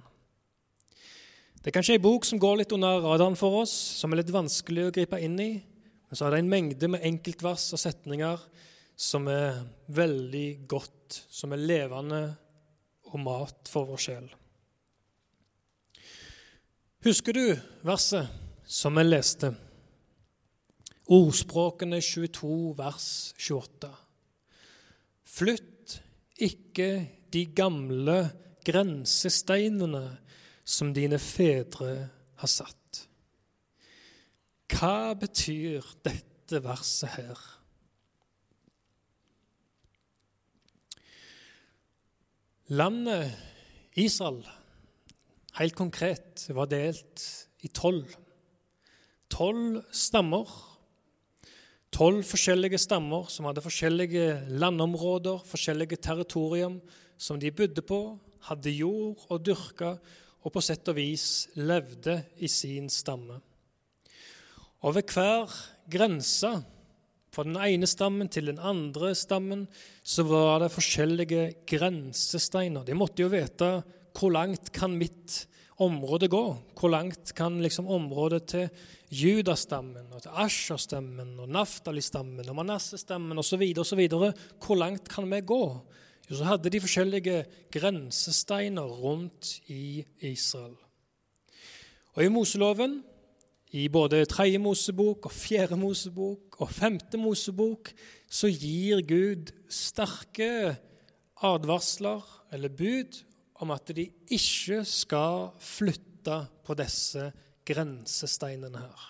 Det 1.60 1.72
er 1.72 1.76
kanskje 1.76 1.98
ei 1.98 2.04
bok 2.04 2.24
som 2.28 2.40
går 2.40 2.62
litt 2.62 2.76
under 2.76 3.02
radaren 3.04 3.36
for 3.36 3.64
oss, 3.64 3.74
som 4.00 4.14
er 4.14 4.22
litt 4.22 4.32
vanskelig 4.32 4.88
å 4.88 4.94
gripe 4.96 5.20
inn 5.20 5.36
i. 5.42 5.52
Men 5.60 6.18
så 6.18 6.28
er 6.28 6.36
det 6.36 6.44
en 6.44 6.52
mengde 6.54 6.90
med 6.94 7.04
enkeltvers 7.04 7.68
og 7.76 7.82
setninger 7.82 8.44
som 8.96 9.28
er 9.28 9.60
veldig 9.92 10.48
godt, 10.72 11.20
som 11.28 11.52
er 11.52 11.66
levende 11.66 12.22
og 13.12 13.20
mat 13.26 13.68
for 13.68 13.90
vår 13.90 14.04
sjel. 14.06 14.30
Husker 17.06 17.36
du 17.36 17.44
verset 17.86 18.30
som 18.66 18.96
vi 18.96 19.04
leste? 19.04 19.52
Ordspråkene 21.12 22.00
22, 22.02 22.56
vers 22.78 23.10
28. 23.36 23.92
Flytt 25.36 25.98
ikke 26.40 26.90
de 27.34 27.42
gamle 27.56 28.20
grensesteinene 28.66 30.06
som 30.64 30.94
dine 30.96 31.20
fedre 31.20 31.90
har 32.40 32.52
satt. 32.52 33.02
Hva 34.72 35.14
betyr 35.20 35.84
dette 36.08 36.62
verset 36.64 37.12
her? 37.18 37.42
Landet 42.72 43.36
Israel, 44.00 44.42
helt 45.60 45.76
konkret, 45.78 46.48
var 46.50 46.72
delt 46.72 47.28
i 47.62 47.70
tolv. 47.70 48.16
Tolv 49.30 49.84
stammer 49.92 50.50
Tolv 51.96 52.26
forskjellige 52.28 52.76
stammer 52.82 53.30
som 53.32 53.46
hadde 53.48 53.62
forskjellige 53.64 54.24
landområder, 54.60 55.40
forskjellige 55.48 55.96
territorium 56.04 56.82
som 57.16 57.38
de 57.40 57.54
bodde 57.56 57.80
på, 57.88 58.00
hadde 58.50 58.74
jord 58.76 59.22
og 59.32 59.46
dyrka, 59.48 59.94
og 60.44 60.52
på 60.52 60.64
sett 60.66 60.92
og 60.92 60.98
vis 60.98 61.48
levde 61.56 62.18
i 62.44 62.50
sin 62.52 62.90
stamme. 62.92 63.38
Og 64.84 64.98
ved 64.98 65.14
hver 65.16 65.56
grense, 65.88 66.52
fra 67.32 67.48
den 67.48 67.56
ene 67.64 67.88
stammen 67.88 68.28
til 68.32 68.52
den 68.52 68.60
andre 68.60 69.14
stammen, 69.16 69.64
så 70.04 70.28
var 70.28 70.66
det 70.66 70.74
forskjellige 70.76 71.48
grensesteiner. 71.68 72.84
De 72.84 72.96
måtte 72.96 73.24
jo 73.24 73.32
vite 73.32 73.72
hvor 74.16 74.36
langt 74.36 74.74
kan 74.76 75.00
mitt 75.00 75.46
område 75.80 76.28
gå? 76.32 76.44
Hvor 76.76 76.92
langt 76.92 77.32
kan 77.36 77.62
liksom 77.64 77.88
området 77.88 78.44
til 78.52 78.70
Judastammen 79.12 80.14
og 80.14 80.24
til 80.24 80.34
Asher-stammen 80.42 81.36
og 81.40 81.50
Naftali-stammen 81.54 82.50
og 82.50 82.58
Manasseh-stammen 82.58 83.38
osv. 83.38 83.62
osv. 83.78 84.08
Hvor 84.66 84.76
langt 84.80 85.10
kan 85.10 85.30
vi 85.32 85.42
gå? 85.46 85.64
Jo, 86.30 86.36
så 86.36 86.48
hadde 86.50 86.72
de 86.74 86.82
forskjellige 86.82 87.44
grensesteiner 87.72 88.88
rundt 88.88 89.60
i 89.70 90.06
Israel. 90.20 90.74
Og 92.16 92.24
I 92.24 92.32
Moseloven, 92.32 93.04
i 93.76 93.88
både 93.92 94.26
tredje 94.26 94.58
Mosebok 94.58 95.26
og 95.28 95.32
fjerde 95.32 95.78
Mosebok 95.78 96.62
og 96.64 96.70
femte 96.72 97.20
Mosebok, 97.20 97.92
så 98.32 98.48
gir 98.48 99.04
Gud 99.06 99.52
sterke 99.70 100.78
advarsler 101.44 102.24
eller 102.56 102.72
bud 102.72 103.20
om 103.62 103.72
at 103.76 103.92
de 103.96 104.08
ikke 104.32 104.82
skal 104.88 105.50
flytte 105.60 106.40
på 106.66 106.74
disse 106.80 107.30
grensesteinene 107.66 108.82
her. 108.82 109.06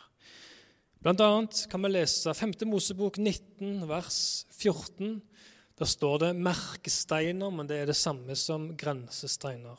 Blant 1.05 1.21
annet 1.21 1.65
kan 1.69 1.83
vi 1.85 1.91
lese 1.91 2.33
5. 2.33 2.55
Mosebok 2.65 3.19
19, 3.21 3.83
vers 3.89 4.45
14. 4.57 5.19
Der 5.77 5.89
står 5.91 6.21
det 6.23 6.31
merkesteiner, 6.39 7.51
men 7.53 7.67
det 7.69 7.81
er 7.81 7.91
det 7.91 7.97
samme 7.99 8.33
som 8.39 8.71
grensesteiner. 8.79 9.77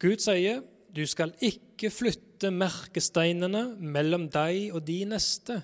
Gud 0.00 0.22
sier, 0.24 0.62
'Du 0.92 1.06
skal 1.06 1.34
ikke 1.40 1.90
flytte 1.90 2.50
merkesteinene 2.50 3.76
mellom 3.80 4.28
deg 4.28 4.74
og 4.74 4.86
de 4.86 5.04
neste', 5.04 5.62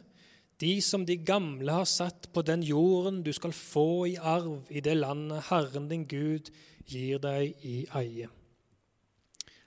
de 0.61 0.81
som 0.83 1.07
de 1.07 1.17
gamle 1.17 1.73
har 1.73 1.85
satt 1.85 2.33
på 2.33 2.43
den 2.43 2.63
jorden 2.63 3.23
du 3.23 3.33
skal 3.33 3.53
få 3.53 4.07
i 4.07 4.17
arv 4.17 4.67
i 4.71 4.81
det 4.81 4.97
landet 4.97 5.45
Herren 5.51 5.89
din 5.89 6.05
Gud 6.05 6.51
gir 6.85 7.19
deg 7.19 7.55
i 7.63 7.87
eie. 7.95 8.29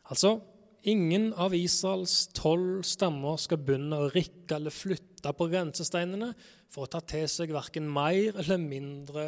Altså, 0.09 0.41
Ingen 0.81 1.29
av 1.37 1.53
Israels 1.53 2.25
tolv 2.33 2.81
stammer 2.89 3.37
skal 3.37 3.59
begynne 3.61 3.99
å 4.01 4.09
rikke 4.09 4.57
eller 4.57 4.73
flytte 4.73 5.33
på 5.37 5.47
grensesteinene 5.51 6.31
for 6.71 6.87
å 6.87 6.89
ta 6.89 7.03
til 7.05 7.27
seg 7.29 7.53
verken 7.53 7.85
mer 7.85 8.33
eller 8.41 8.57
mindre 8.61 9.27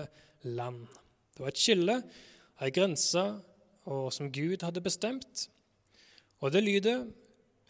land. 0.50 0.88
Det 1.33 1.43
var 1.43 1.53
et 1.53 1.62
skille, 1.62 2.00
ei 2.57 2.74
grense 2.74 3.25
som 3.86 4.31
Gud 4.33 4.65
hadde 4.65 4.81
bestemt. 4.81 5.48
Og 6.41 6.53
det 6.55 6.63
lyder 6.65 7.05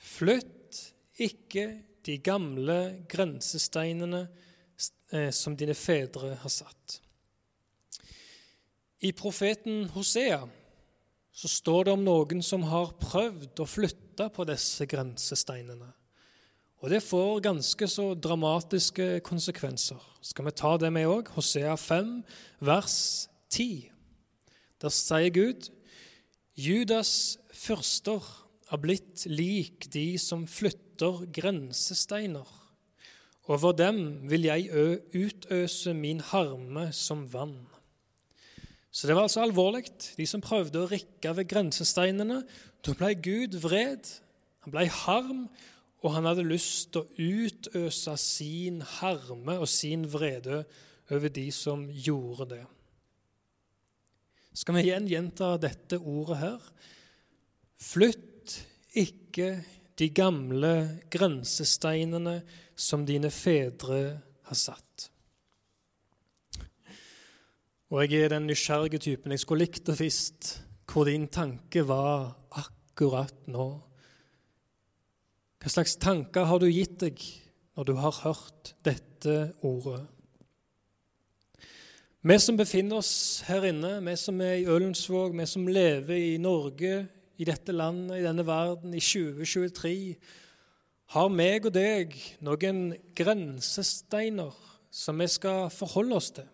Flytt 0.04 0.80
ikke 1.24 1.68
de 2.04 2.18
gamle 2.20 3.06
grensesteinene 3.08 4.26
eh, 5.16 5.30
som 5.32 5.56
dine 5.56 5.76
fedre 5.80 6.34
har 6.42 6.52
satt. 6.52 6.98
I 9.04 9.14
profeten 9.16 9.88
Hosea 9.96 10.42
så 11.34 11.50
står 11.50 11.88
det 11.88 11.96
om 11.98 12.06
noen 12.06 12.44
som 12.46 12.66
har 12.70 12.94
prøvd 13.02 13.64
å 13.64 13.68
flytte 13.68 14.30
på 14.34 14.46
disse 14.46 14.86
grensesteinene. 14.90 15.90
Og 16.84 16.92
det 16.92 17.00
får 17.02 17.42
ganske 17.46 17.88
så 17.88 18.10
dramatiske 18.20 19.22
konsekvenser. 19.24 20.00
Skal 20.22 20.50
vi 20.50 20.56
ta 20.60 20.76
det 20.78 20.92
med 20.94 21.08
òg? 21.08 21.32
Hosea 21.34 21.78
5, 21.80 22.18
vers 22.60 22.98
10. 23.50 23.88
Der 24.84 24.92
sier 24.92 25.32
Gud 25.32 25.70
Judas 26.60 27.40
fyrster 27.56 28.22
er 28.70 28.82
blitt 28.84 29.24
lik 29.26 29.88
de 29.94 30.20
som 30.22 30.44
flytter 30.46 31.24
grensesteiner. 31.34 32.46
Over 33.50 33.74
dem 33.74 34.04
vil 34.30 34.46
jeg 34.46 34.70
utøse 35.16 35.96
min 35.98 36.22
harme 36.22 36.92
som 36.94 37.26
vann. 37.34 37.64
Så 38.94 39.10
det 39.10 39.16
var 39.18 39.26
altså 39.26 39.42
alvorlig. 39.42 39.88
De 40.18 40.26
som 40.30 40.44
prøvde 40.44 40.84
å 40.84 40.90
rikke 40.90 41.34
ved 41.40 41.50
grensesteinene. 41.50 42.44
Da 42.86 42.94
ble 42.98 43.16
Gud 43.18 43.58
vred. 43.64 44.06
Han 44.64 44.76
ble 44.76 44.86
harm, 45.02 45.48
og 46.04 46.14
han 46.14 46.28
hadde 46.30 46.46
lyst 46.46 46.94
til 46.94 47.02
å 47.02 47.10
utøse 47.18 48.14
sin 48.22 48.84
harme 49.00 49.58
og 49.58 49.70
sin 49.72 50.06
vrede 50.12 50.62
over 51.10 51.32
de 51.34 51.48
som 51.56 51.88
gjorde 51.90 52.50
det. 52.54 52.64
Skal 54.54 54.78
vi 54.78 54.84
igjen 54.86 55.10
gjenta 55.10 55.56
dette 55.58 55.98
ordet 55.98 56.38
her? 56.44 56.68
Flytt 57.82 58.60
ikke 59.00 59.56
de 59.98 60.10
gamle 60.14 60.74
grensesteinene 61.12 62.42
som 62.78 63.08
dine 63.08 63.32
fedre 63.34 64.04
har 64.46 64.60
satt. 64.60 65.10
Og 67.94 68.10
jeg 68.10 68.24
er 68.26 68.32
den 68.34 68.48
nysgjerrige 68.50 68.98
typen. 68.98 69.36
Jeg 69.36 69.44
skulle 69.44 69.68
likt 69.68 69.90
å 69.92 69.94
visst 69.94 70.48
hvor 70.90 71.06
din 71.06 71.28
tanke 71.30 71.84
var 71.86 72.32
akkurat 72.58 73.44
nå. 73.54 73.66
Hva 75.62 75.70
slags 75.70 75.94
tanker 76.02 76.48
har 76.50 76.58
du 76.58 76.66
gitt 76.72 76.96
deg 77.04 77.22
når 77.78 77.86
du 77.86 77.92
har 78.02 78.18
hørt 78.24 78.72
dette 78.82 79.36
ordet? 79.62 80.02
Vi 82.26 82.40
som 82.42 82.58
befinner 82.58 82.98
oss 83.04 83.44
her 83.46 83.70
inne, 83.70 83.94
vi 84.02 84.18
som 84.18 84.42
er 84.42 84.56
i 84.64 84.66
Ølensvåg, 84.74 85.38
vi 85.38 85.48
som 85.54 85.70
lever 85.70 86.18
i 86.18 86.42
Norge, 86.42 86.96
i 87.38 87.46
dette 87.46 87.78
landet, 87.78 88.18
i 88.18 88.26
denne 88.26 88.48
verden, 88.48 88.98
i 88.98 89.04
2023, 89.06 89.94
har 91.14 91.30
meg 91.30 91.70
og 91.70 91.78
deg 91.78 92.18
noen 92.42 92.88
grensesteiner 93.14 94.58
som 94.90 95.22
vi 95.22 95.30
skal 95.30 95.70
forholde 95.70 96.18
oss 96.18 96.34
til. 96.42 96.50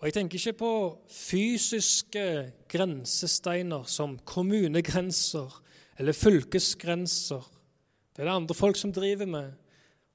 Og 0.00 0.06
Jeg 0.08 0.14
tenker 0.14 0.38
ikke 0.38 0.58
på 0.58 0.72
fysiske 1.08 2.24
grensesteiner 2.68 3.84
som 3.88 4.18
kommunegrenser 4.26 5.60
eller 5.98 6.12
fylkesgrenser. 6.12 7.44
Det 8.14 8.22
er 8.22 8.28
det 8.28 8.34
andre 8.34 8.54
folk 8.54 8.76
som 8.76 8.92
driver 8.92 9.26
med. 9.26 9.52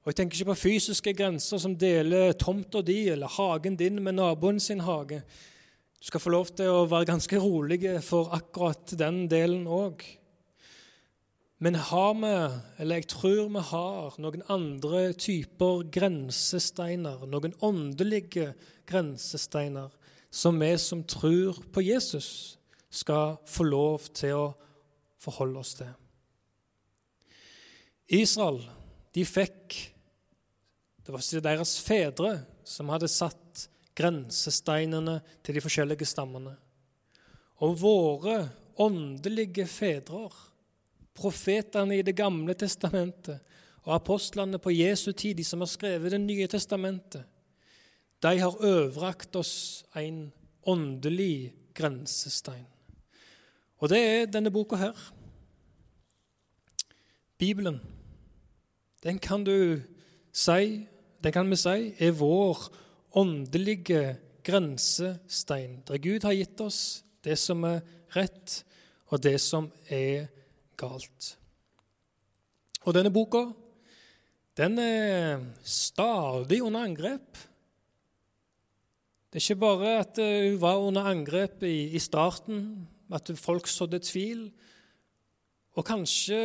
Og 0.04 0.12
Jeg 0.12 0.20
tenker 0.20 0.36
ikke 0.36 0.52
på 0.52 0.60
fysiske 0.62 1.14
grenser 1.16 1.58
som 1.60 1.76
deler 1.76 2.32
tomta 2.32 2.80
di 2.82 3.08
eller 3.12 3.28
hagen 3.28 3.76
din 3.76 4.02
med 4.02 4.16
naboen 4.16 4.60
sin 4.60 4.80
hage. 4.80 5.22
Du 6.00 6.06
skal 6.08 6.20
få 6.20 6.30
lov 6.32 6.46
til 6.56 6.70
å 6.72 6.86
være 6.88 7.10
ganske 7.10 7.40
rolig 7.40 7.82
for 8.00 8.32
akkurat 8.32 8.94
den 8.96 9.26
delen 9.28 9.66
òg. 9.68 10.00
Men 11.60 11.74
har 11.76 12.14
vi, 12.16 12.28
eller 12.80 13.02
jeg 13.02 13.10
tror 13.12 13.50
vi 13.52 13.62
har, 13.68 14.14
noen 14.16 14.42
andre 14.48 15.10
typer 15.12 15.82
grensesteiner, 15.92 17.26
noen 17.28 17.52
åndelige 17.60 18.54
grensesteiner, 18.88 19.92
som 20.32 20.56
vi 20.62 20.70
som 20.80 21.02
tror 21.04 21.60
på 21.74 21.84
Jesus, 21.84 22.56
skal 22.88 23.36
få 23.44 23.68
lov 23.68 24.08
til 24.16 24.38
å 24.38 24.46
forholde 25.20 25.60
oss 25.60 25.76
til. 25.82 25.92
Israel 28.08 28.62
de 29.14 29.26
fikk 29.26 29.76
Det 31.04 31.12
var 31.12 31.42
deres 31.42 31.72
fedre 31.82 32.28
som 32.64 32.90
hadde 32.92 33.08
satt 33.10 33.64
grensesteinene 33.98 35.16
til 35.42 35.56
de 35.56 35.62
forskjellige 35.64 36.06
stammene. 36.06 36.52
Og 37.66 37.74
våre 37.80 38.36
åndelige 38.78 39.66
fedre 39.66 40.28
profetene 41.16 41.98
i 41.98 42.02
Det 42.06 42.16
gamle 42.16 42.54
testamentet 42.54 43.40
og 43.86 43.94
apostlene 43.96 44.58
på 44.60 44.72
Jesu 44.74 45.12
tid, 45.12 45.36
de 45.36 45.44
som 45.44 45.60
har 45.60 45.70
skrevet 45.70 46.12
Det 46.12 46.20
nye 46.20 46.46
testamentet, 46.46 47.24
de 48.20 48.38
har 48.38 48.60
overrakt 48.60 49.36
oss 49.36 49.84
en 49.96 50.32
åndelig 50.68 51.54
grensestein. 51.74 52.66
Og 53.80 53.88
det 53.88 53.98
er 53.98 54.26
denne 54.28 54.52
boka 54.52 54.76
her. 54.76 54.96
Bibelen. 57.38 57.80
Den 59.02 59.18
kan 59.18 59.44
du 59.44 59.80
si, 60.32 60.86
den 61.24 61.32
kan 61.32 61.48
vi 61.48 61.56
si 61.56 61.94
er 61.96 62.12
vår 62.12 62.68
åndelige 63.16 64.18
grensestein, 64.44 65.80
der 65.88 65.98
Gud 65.98 66.22
har 66.22 66.36
gitt 66.36 66.60
oss 66.60 67.02
det 67.24 67.38
som 67.38 67.64
er 67.64 67.80
rett, 68.16 68.60
og 69.08 69.22
det 69.24 69.40
som 69.40 69.70
er 69.88 70.28
rett 70.28 70.39
galt. 70.80 71.34
Og 72.86 72.96
denne 72.96 73.12
boka 73.12 73.44
den 74.58 74.78
er 74.82 75.40
stadig 75.64 76.58
under 76.62 76.82
angrep. 76.84 77.38
Det 79.30 79.38
er 79.38 79.44
ikke 79.44 79.62
bare 79.62 79.92
at 80.00 80.18
hun 80.18 80.58
var 80.60 80.82
under 80.82 81.06
angrep 81.06 81.62
i, 81.62 81.94
i 81.94 81.98
starten, 82.02 82.88
at 83.12 83.30
folk 83.38 83.70
sådde 83.70 84.02
tvil. 84.02 84.50
Og 85.78 85.86
kanskje 85.86 86.40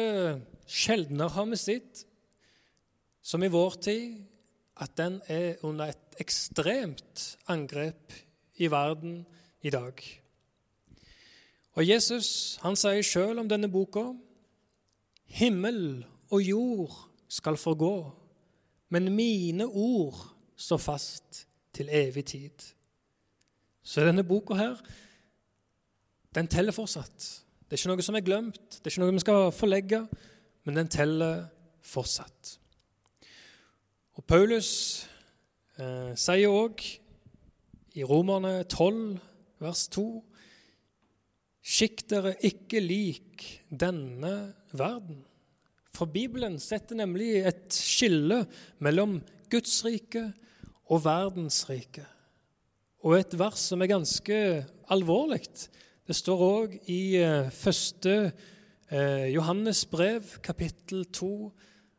sjeldnere 0.70 1.34
har 1.34 1.50
vi 1.50 1.60
sett, 1.60 2.06
som 3.26 3.44
i 3.44 3.50
vår 3.50 3.80
tid, 3.82 4.22
at 4.78 4.94
den 4.98 5.18
er 5.28 5.58
under 5.66 5.90
et 5.92 6.20
ekstremt 6.22 7.38
angrep 7.50 8.14
i 8.62 8.70
verden 8.72 9.26
i 9.62 9.74
dag. 9.74 10.00
Og 11.76 11.84
Jesus 11.84 12.60
han 12.64 12.78
sier 12.80 13.04
sjøl 13.04 13.42
om 13.42 13.50
denne 13.50 13.72
boka 13.72 14.12
Himmel 15.26 16.06
og 16.32 16.42
jord 16.42 16.94
skal 17.28 17.58
forgå, 17.58 18.12
men 18.90 19.12
mine 19.16 19.66
ord 19.66 20.22
står 20.56 20.78
fast 20.78 21.48
til 21.74 21.90
evig 21.92 22.26
tid. 22.26 22.72
Så 23.84 24.06
denne 24.06 24.24
boka 24.24 24.54
her, 24.54 24.78
den 26.36 26.48
teller 26.48 26.72
fortsatt. 26.76 27.46
Det 27.66 27.76
er 27.76 27.82
ikke 27.82 27.92
noe 27.94 28.06
som 28.06 28.18
er 28.18 28.26
glemt, 28.26 28.62
det 28.78 28.86
er 28.86 28.94
ikke 28.94 29.04
noe 29.04 29.16
vi 29.16 29.24
skal 29.24 29.52
forlegge, 29.56 30.02
men 30.66 30.78
den 30.80 30.90
teller 30.92 31.46
fortsatt. 31.86 32.56
Og 34.16 34.24
Paulus 34.24 34.70
eh, 35.78 36.14
sier 36.16 36.54
òg 36.54 36.82
i 37.96 38.04
Romerne 38.08 38.64
12, 38.64 39.18
vers 39.60 39.88
2 39.92 40.06
Skikk 41.66 42.04
dere 42.12 42.36
ikke 42.46 42.78
lik 42.84 43.46
denne 43.74 44.54
verden. 44.70 45.24
For 45.96 46.06
Bibelen 46.12 46.60
setter 46.62 47.00
nemlig 47.00 47.40
et 47.42 47.74
skille 47.74 48.44
mellom 48.84 49.18
Guds 49.50 49.80
rike 49.86 50.28
og 50.92 51.06
verdens 51.08 51.64
rike. 51.70 52.06
Og 53.06 53.18
et 53.18 53.34
vers 53.40 53.64
som 53.72 53.82
er 53.82 53.90
ganske 53.90 54.38
alvorlig. 54.94 55.42
Det 56.06 56.14
står 56.14 56.44
òg 56.46 56.76
i 56.92 57.18
eh, 57.18 57.50
første 57.50 58.14
eh, 58.92 59.28
Johannes 59.34 59.86
brev, 59.90 60.36
kapittel 60.46 61.08
2, 61.10 61.32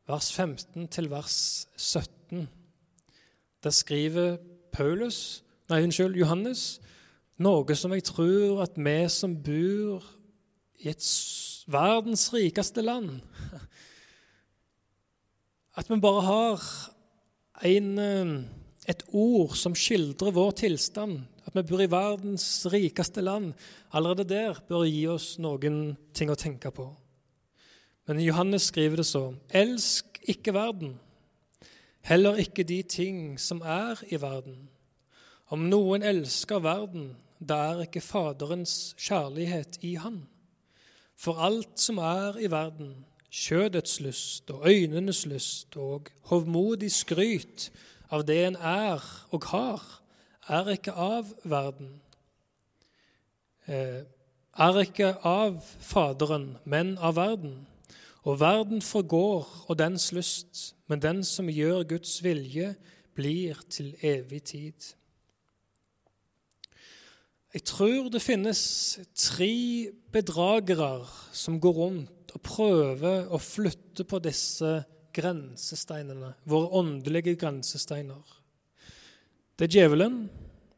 vers 0.06 0.30
15 0.30 0.86
til 0.94 1.10
vers 1.10 1.66
17. 1.74 2.46
Der 3.66 3.74
skriver 3.74 4.36
Paulus, 4.70 5.42
nei, 5.70 5.82
unnskyld, 5.82 6.14
Johannes 6.14 6.76
noe 7.42 7.76
som 7.76 7.92
jeg 7.92 8.06
tror 8.08 8.62
at 8.64 8.78
vi 8.80 8.98
som 9.12 9.34
bor 9.36 10.04
i 10.80 10.88
et 10.92 11.08
verdens 11.66 12.28
rikeste 12.32 12.84
land 12.84 13.18
At 15.76 15.90
vi 15.90 15.98
bare 16.00 16.22
har 16.24 16.62
en, 17.68 17.98
eh, 17.98 18.44
et 18.88 19.02
ord 19.12 19.56
som 19.56 19.74
skildrer 19.76 20.32
vår 20.32 20.54
tilstand. 20.62 21.18
At 21.44 21.52
vi 21.54 21.62
bor 21.68 21.82
i 21.84 21.90
verdens 21.90 22.66
rikeste 22.72 23.20
land. 23.20 23.52
Allerede 23.92 24.24
der 24.24 24.60
bør 24.68 24.86
gi 24.88 25.06
oss 25.06 25.34
noen 25.38 25.96
ting 26.14 26.32
å 26.32 26.38
tenke 26.38 26.72
på. 26.72 26.88
Men 28.08 28.22
Johannes 28.24 28.70
skriver 28.70 28.96
det 28.96 29.06
så.: 29.06 29.34
Elsk 29.50 30.18
ikke 30.26 30.54
verden, 30.54 30.98
heller 32.00 32.36
ikke 32.40 32.64
de 32.64 32.82
ting 32.82 33.38
som 33.40 33.60
er 33.60 34.00
i 34.08 34.16
verden. 34.16 34.68
Om 35.50 35.68
noen 35.68 36.02
elsker 36.02 36.58
verden, 36.58 37.16
da 37.40 37.58
er 37.72 37.84
ikke 37.84 38.00
Faderens 38.00 38.94
kjærlighet 38.98 39.78
i 39.82 39.94
Han. 40.00 40.22
For 41.16 41.40
alt 41.40 41.80
som 41.80 41.98
er 41.98 42.36
i 42.38 42.50
verden, 42.50 43.04
kjødets 43.30 44.00
lyst 44.00 44.50
og 44.50 44.68
øynenes 44.68 45.26
lyst 45.26 45.76
og 45.76 46.08
hovmodig 46.30 46.92
skryt 46.92 47.70
av 48.10 48.24
det 48.26 48.38
en 48.46 48.56
er 48.56 49.02
og 49.34 49.48
har, 49.50 49.82
er 50.48 50.68
ikke 50.76 50.92
av 50.92 51.32
verden. 51.44 51.96
Eh, 53.66 54.04
er 54.56 54.78
ikke 54.80 55.16
av 55.26 55.58
Faderen, 55.80 56.56
men 56.64 56.96
av 56.98 57.16
verden. 57.16 57.66
Og 58.26 58.40
verden 58.40 58.82
forgår 58.82 59.48
og 59.68 59.78
dens 59.78 60.12
lyst, 60.12 60.74
men 60.86 61.02
den 61.02 61.24
som 61.24 61.50
gjør 61.50 61.84
Guds 61.88 62.22
vilje, 62.24 62.74
blir 63.16 63.58
til 63.70 63.94
evig 64.04 64.42
tid. 64.42 64.94
Jeg 67.56 67.62
tror 67.64 68.10
det 68.12 68.20
finnes 68.20 68.58
tre 69.16 69.88
bedragere 70.12 71.06
som 71.32 71.56
går 71.56 71.78
rundt 71.78 72.34
og 72.36 72.42
prøver 72.44 73.30
å 73.32 73.38
flytte 73.40 74.04
på 74.04 74.20
disse 74.20 74.82
grensesteinene, 75.16 76.34
våre 76.44 76.68
åndelige 76.82 77.32
grensesteiner. 77.40 78.20
Det 79.56 79.70
er 79.70 79.72
djevelen, 79.72 80.26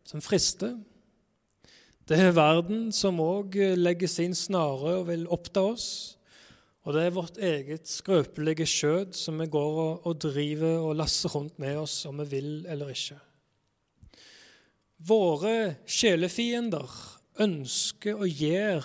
som 0.06 0.22
frister. 0.22 0.76
Det 2.06 2.14
er 2.14 2.36
verden, 2.38 2.92
som 2.94 3.18
òg 3.26 3.58
legger 3.74 4.14
sin 4.14 4.38
snare 4.38 5.00
og 5.00 5.08
vil 5.10 5.26
oppta 5.34 5.66
oss. 5.72 5.88
Og 6.86 6.94
det 6.94 7.08
er 7.08 7.16
vårt 7.18 7.42
eget 7.42 7.90
skrøpelige 7.90 8.68
skjød 8.70 9.18
som 9.18 9.42
vi 9.42 9.50
går 9.50 9.80
og, 9.98 10.12
driver 10.22 10.78
og 10.78 11.00
lasser 11.02 11.34
rundt 11.34 11.58
med 11.58 11.82
oss 11.82 12.04
om 12.06 12.22
vi 12.22 12.36
vil 12.36 12.52
eller 12.70 12.94
ikke. 12.94 13.18
Våre 14.98 15.78
sjelefiender 15.86 16.90
ønsker 17.38 18.18
å 18.18 18.26
gjøre 18.26 18.82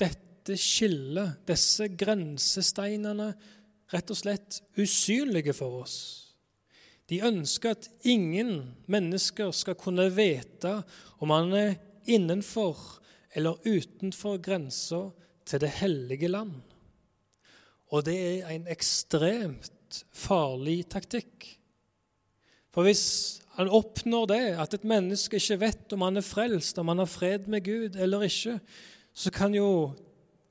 dette 0.00 0.56
skillet, 0.58 1.42
disse 1.46 1.86
grensesteinene, 1.94 3.30
rett 3.94 4.10
og 4.10 4.18
slett 4.18 4.60
usynlige 4.74 5.54
for 5.54 5.84
oss. 5.84 5.98
De 7.06 7.20
ønsker 7.22 7.76
at 7.76 7.86
ingen 8.02 8.72
mennesker 8.90 9.52
skal 9.54 9.78
kunne 9.78 10.08
vite 10.10 10.80
om 11.22 11.30
man 11.30 11.54
er 11.54 11.76
innenfor 12.10 12.74
eller 13.36 13.62
utenfor 13.62 14.40
grensa 14.42 15.04
til 15.46 15.62
det 15.62 15.70
hellige 15.78 16.30
land. 16.32 16.58
Og 17.94 18.02
det 18.08 18.16
er 18.18 18.50
en 18.50 18.66
ekstremt 18.70 20.02
farlig 20.10 20.80
taktikk. 20.90 21.46
For 22.74 22.86
hvis 22.86 23.06
han 23.56 23.70
oppnår 23.72 24.26
det, 24.28 24.42
at 24.60 24.74
et 24.76 24.84
menneske 24.84 25.38
ikke 25.40 25.60
vet 25.62 25.94
om 25.96 26.04
han 26.04 26.20
er 26.20 26.26
frelst, 26.26 26.76
om 26.78 26.90
han 26.92 27.00
har 27.00 27.08
fred 27.08 27.46
med 27.48 27.64
Gud 27.64 27.96
eller 27.96 28.26
ikke, 28.26 28.58
så 29.16 29.32
kan 29.32 29.54
jo 29.56 29.94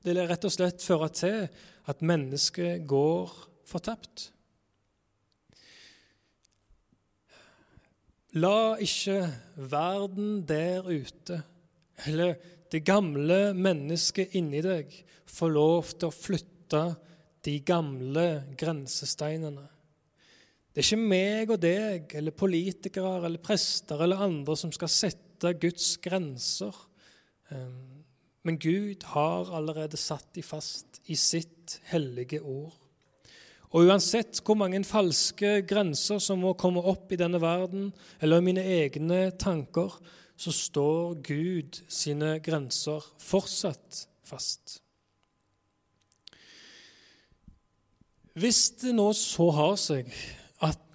det 0.05 0.15
rett 0.29 0.45
og 0.45 0.53
slett 0.53 0.81
føre 0.85 1.09
til 1.13 1.37
at 1.89 2.01
mennesket 2.05 2.85
går 2.89 3.29
fortapt. 3.65 4.29
La 8.35 8.75
ikke 8.81 9.21
verden 9.55 10.41
der 10.49 10.89
ute, 10.89 11.39
eller 12.09 12.35
det 12.73 12.83
gamle 12.85 13.53
mennesket 13.55 14.33
inni 14.35 14.59
deg, 14.65 14.89
få 15.29 15.47
lov 15.53 15.93
til 15.93 16.09
å 16.09 16.15
flytte 16.15 16.83
de 17.45 17.59
gamle 17.65 18.27
grensesteinene. 18.57 19.69
Det 20.75 20.83
er 20.83 20.89
ikke 20.89 21.07
meg 21.07 21.51
og 21.53 21.61
deg 21.63 22.17
eller 22.19 22.35
politikere 22.35 23.13
eller 23.23 23.39
prester 23.39 24.01
eller 24.03 24.25
andre 24.25 24.57
som 24.59 24.73
skal 24.75 24.91
sette 24.91 25.53
Guds 25.55 25.93
grenser. 26.03 26.75
Men 28.43 28.59
Gud 28.59 29.07
har 29.13 29.53
allerede 29.55 29.95
satt 29.95 30.27
de 30.35 30.43
fast 30.43 30.99
i 31.07 31.15
sitt 31.15 31.77
hellige 31.93 32.43
ord. 32.43 32.75
Og 33.71 33.87
uansett 33.87 34.43
hvor 34.43 34.59
mange 34.59 34.83
falske 34.83 35.61
grenser 35.67 36.19
som 36.19 36.43
må 36.43 36.53
komme 36.59 36.83
opp 36.83 37.07
i 37.11 37.23
denne 37.23 37.39
verden, 37.39 37.89
eller 38.19 38.43
i 38.43 38.49
mine 38.51 38.67
egne 38.75 39.29
tanker, 39.39 39.95
så 40.35 40.51
står 40.51 41.21
Gud 41.23 41.79
sine 41.87 42.37
grenser 42.43 43.03
fortsatt 43.23 44.05
fast. 44.27 44.81
Hvis 48.35 48.73
det 48.81 48.91
nå 48.95 49.13
så 49.15 49.53
har 49.55 49.77
seg 49.79 50.11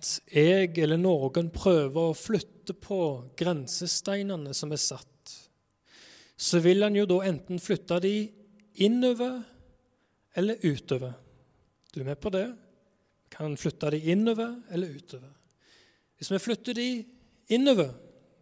at 0.00 0.32
jeg 0.32 0.78
eller 0.80 0.96
noen 0.96 1.50
prøver 1.52 2.10
å 2.10 2.16
flytte 2.16 2.72
på 2.72 3.00
grensesteinene 3.36 4.54
som 4.56 4.72
er 4.72 4.80
satt, 4.80 5.34
så 6.40 6.60
vil 6.64 6.80
han 6.86 6.96
jo 6.96 7.04
da 7.04 7.18
enten 7.28 7.60
flytte 7.60 7.98
de 8.00 8.14
innover 8.80 9.42
eller 10.40 10.56
utover. 10.64 11.12
Du 11.92 12.00
er 12.00 12.12
med 12.12 12.20
på 12.20 12.32
det? 12.32 12.48
kan 13.30 13.54
flytte 13.54 13.92
de 13.94 14.00
innover 14.10 14.56
eller 14.74 14.90
utover. 14.90 15.30
Hvis 16.18 16.32
vi 16.32 16.38
flytter 16.42 16.74
de 16.74 16.88
innover, 17.54 17.92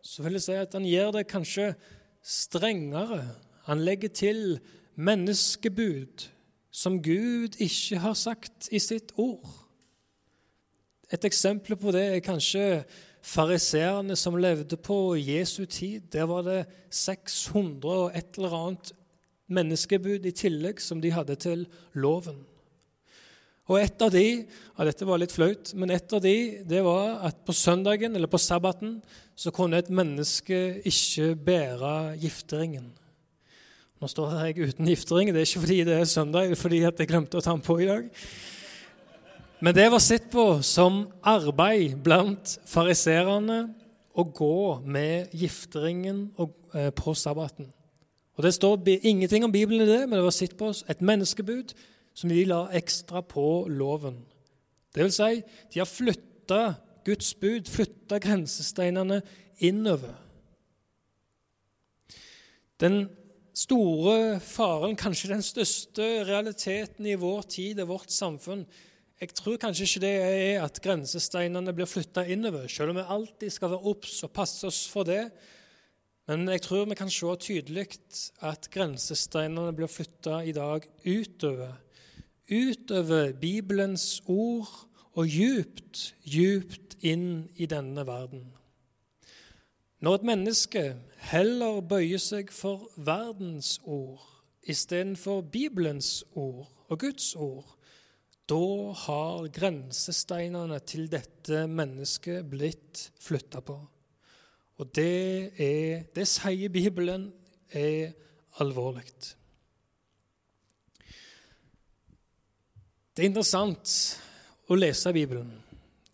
så 0.01 0.25
vil 0.25 0.39
jeg 0.39 0.47
si 0.47 0.57
at 0.57 0.73
han 0.73 0.87
gjør 0.89 1.13
det 1.19 1.27
kanskje 1.29 1.75
strengere. 2.25 3.21
Han 3.69 3.85
legger 3.85 4.09
til 4.09 4.41
menneskebud 4.97 6.25
som 6.73 7.03
Gud 7.05 7.59
ikke 7.61 8.01
har 8.01 8.17
sagt 8.17 8.71
i 8.73 8.81
sitt 8.81 9.13
ord. 9.21 9.68
Et 11.13 11.25
eksempel 11.25 11.79
på 11.81 11.93
det 11.95 12.05
er 12.05 12.25
kanskje 12.25 12.83
fariseerne 13.25 14.17
som 14.17 14.37
levde 14.37 14.77
på 14.77 15.17
Jesu 15.17 15.65
tid. 15.65 16.11
Der 16.13 16.29
var 16.29 16.45
det 16.45 16.67
600 16.91 17.89
og 17.89 18.13
et 18.17 18.37
eller 18.37 18.57
annet 18.59 18.93
menneskebud 19.49 20.27
i 20.29 20.35
tillegg 20.37 20.83
som 20.85 21.01
de 21.01 21.13
hadde 21.13 21.37
til 21.41 21.65
loven. 21.97 22.43
Og 23.69 23.77
et 23.81 24.01
av 24.01 24.13
de, 24.13 24.25
ja, 24.45 24.85
Dette 24.89 25.05
var 25.05 25.21
litt 25.21 25.35
flaut, 25.35 25.75
men 25.77 25.93
et 25.93 26.13
av 26.17 26.23
de, 26.25 26.37
det 26.65 26.81
var 26.85 27.19
at 27.29 27.43
på 27.45 27.53
søndagen 27.53 28.17
eller 28.17 28.31
på 28.31 28.41
sabbaten 28.41 28.99
så 29.37 29.53
kunne 29.53 29.81
et 29.81 29.91
menneske 29.93 30.81
ikke 30.89 31.35
bære 31.49 31.93
gifteringen. 32.23 32.89
Nå 33.99 34.09
står 34.09 34.39
jeg 34.47 34.71
uten 34.71 34.89
giftering. 34.89 35.33
Det 35.35 35.43
er 35.43 35.49
ikke 35.49 35.65
fordi 35.67 35.81
det 35.85 35.99
er 35.99 36.09
søndag, 36.09 36.49
det 36.49 36.57
er 36.57 36.63
fordi 36.63 36.81
jeg 36.85 37.11
glemte 37.11 37.41
å 37.41 37.45
ta 37.45 37.53
den 37.53 37.65
på 37.67 37.77
i 37.83 37.89
dag. 37.91 38.09
Men 39.59 39.75
det 39.75 39.89
var 39.91 39.99
sett 39.99 40.29
på 40.31 40.61
som 40.63 41.01
arbeid 41.27 41.97
blant 42.07 42.53
fariserene 42.71 43.65
å 44.15 44.23
gå 44.23 44.79
med 44.87 45.35
gifteringen 45.35 46.29
eh, 46.39 46.93
på 46.95 47.15
sabbaten. 47.19 47.73
Og 48.39 48.45
Det 48.47 48.55
står 48.55 48.87
ingenting 49.03 49.45
om 49.45 49.53
Bibelen 49.53 49.83
i 49.83 49.91
det, 49.91 50.05
men 50.07 50.19
det 50.19 50.27
var 50.29 50.37
sett 50.37 50.55
på 50.59 50.71
et 50.71 51.03
menneskebud 51.03 51.75
som 52.15 52.31
de 52.31 52.45
la 52.47 52.69
ekstra 52.71 53.23
på 53.27 53.67
loven. 53.67 54.21
Det 54.95 55.03
vil 55.03 55.15
si, 55.15 55.43
de 55.75 55.83
har 55.83 55.91
flytta 55.91 56.63
Guds 57.07 57.35
bud, 57.35 57.67
flytta 57.67 58.21
grensesteinene 58.23 59.23
innover. 59.59 60.15
Den 62.79 63.09
store 63.59 64.39
faren, 64.39 64.95
kanskje 64.95 65.33
den 65.33 65.43
største 65.43 66.07
realiteten 66.29 67.11
i 67.11 67.19
vår 67.19 67.43
tid 67.51 67.83
og 67.83 67.97
vårt 67.97 68.15
samfunn 68.15 68.69
Jeg 69.19 69.35
tror 69.35 69.59
kanskje 69.59 69.87
ikke 69.89 70.05
det 70.05 70.13
er 70.23 70.63
at 70.63 70.79
grensesteinene 70.83 71.75
blir 71.75 71.91
flytta 71.91 72.23
innover, 72.31 72.69
selv 72.71 72.93
om 72.93 73.01
vi 73.01 73.09
alltid 73.17 73.51
skal 73.51 73.73
være 73.73 73.91
obs 73.91 74.21
og 74.23 74.35
passe 74.37 74.67
oss 74.67 74.85
for 74.91 75.09
det. 75.09 75.25
Men 76.29 76.47
jeg 76.53 76.63
tror 76.63 76.87
vi 76.87 76.95
kan 76.99 77.11
se 77.11 77.35
tydelig 77.41 77.89
at 78.47 78.69
grensesteinene 78.71 79.75
blir 79.75 79.91
flytta 79.91 80.43
i 80.47 80.55
dag 80.55 80.87
utover 81.03 81.77
utover 82.49 83.33
Bibelens 83.33 84.23
ord 84.27 84.71
og 85.13 85.27
djupt, 85.29 86.15
djupt 86.25 86.97
inn 87.05 87.49
i 87.57 87.69
denne 87.69 88.05
verden. 88.07 88.47
Når 90.01 90.21
et 90.21 90.29
menneske 90.31 90.83
heller 91.33 91.81
bøyer 91.83 92.23
seg 92.23 92.53
for 92.55 92.87
verdens 92.97 93.79
ord 93.85 94.23
istedenfor 94.69 95.43
Bibelens 95.51 96.23
ord 96.37 96.69
og 96.89 97.01
Guds 97.01 97.35
ord, 97.35 97.78
da 98.49 98.93
har 99.05 99.49
grensesteinene 99.53 100.79
til 100.89 101.09
dette 101.13 101.67
mennesket 101.69 102.47
blitt 102.49 103.09
flytta 103.21 103.61
på. 103.65 103.77
Og 104.79 104.93
det, 104.95 105.59
er, 105.61 106.07
det 106.15 106.25
sier 106.31 106.73
Bibelen 106.73 107.29
er 107.75 108.15
alvorlig. 108.63 109.05
Det 113.13 113.25
er 113.25 113.31
interessant 113.33 113.93
å 114.71 114.79
lese 114.79 115.13
Bibelen. 115.13 115.51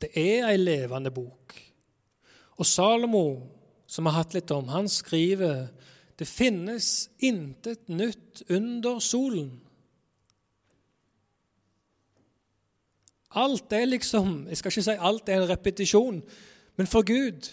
Det 0.00 0.10
er 0.16 0.48
ei 0.48 0.56
levende 0.56 1.12
bok. 1.14 1.52
Og 2.56 2.66
Salomo, 2.66 3.26
som 3.86 4.06
vi 4.06 4.14
har 4.14 4.24
hatt 4.24 4.36
litt 4.36 4.52
om, 4.54 4.70
han 4.72 4.88
skriver 4.88 5.68
det 6.18 6.26
finnes 6.30 7.10
intet 7.26 7.88
nytt 7.90 8.44
under 8.48 9.00
solen. 9.02 9.50
Alt 13.34 13.72
er 13.72 13.88
liksom 13.88 14.46
Jeg 14.48 14.60
skal 14.60 14.70
ikke 14.70 14.86
si 14.86 14.96
alt 14.98 15.28
er 15.28 15.42
en 15.42 15.50
repetisjon, 15.50 16.22
men 16.76 16.90
for 16.90 17.06
Gud 17.06 17.50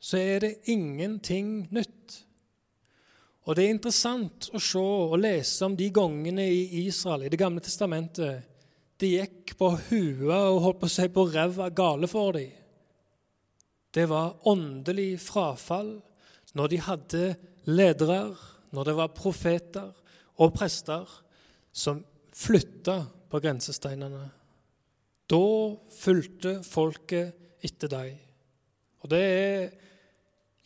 så 0.00 0.18
er 0.18 0.40
det 0.44 0.70
ingenting 0.72 1.68
nytt. 1.70 2.20
Og 3.48 3.56
det 3.56 3.64
er 3.64 3.74
interessant 3.74 4.48
å 4.54 4.60
se 4.62 4.80
og 4.80 5.18
lese 5.20 5.66
om 5.66 5.76
de 5.76 5.88
gangene 5.92 6.46
i 6.46 6.86
Israel, 6.86 7.26
i 7.26 7.32
Det 7.32 7.40
gamle 7.40 7.60
testamentet, 7.60 8.46
det 9.00 9.10
gikk 9.14 9.54
på 9.58 9.70
huet 9.88 10.28
og 10.30 10.60
holdt 10.64 10.80
på 10.82 10.88
å 10.88 10.92
si 10.92 11.06
på 11.08 11.24
ræva 11.32 11.70
gale 11.72 12.08
for 12.08 12.36
dem. 12.36 12.50
Det 13.90 14.06
var 14.08 14.36
åndelig 14.46 15.18
frafall 15.24 15.96
når 16.54 16.68
de 16.70 16.80
hadde 16.84 17.22
ledere, 17.66 18.20
når 18.70 18.84
det 18.86 18.96
var 18.98 19.16
profeter 19.16 19.88
og 20.38 20.52
prester 20.54 21.08
som 21.72 22.04
flytta 22.36 23.00
på 23.30 23.40
grensesteinene. 23.42 24.39
Da 25.30 25.44
fulgte 25.94 26.56
folket 26.66 27.62
etter 27.62 27.92
dem. 27.92 28.16
Og 29.00 29.12
det 29.12 29.20
er 29.20 29.68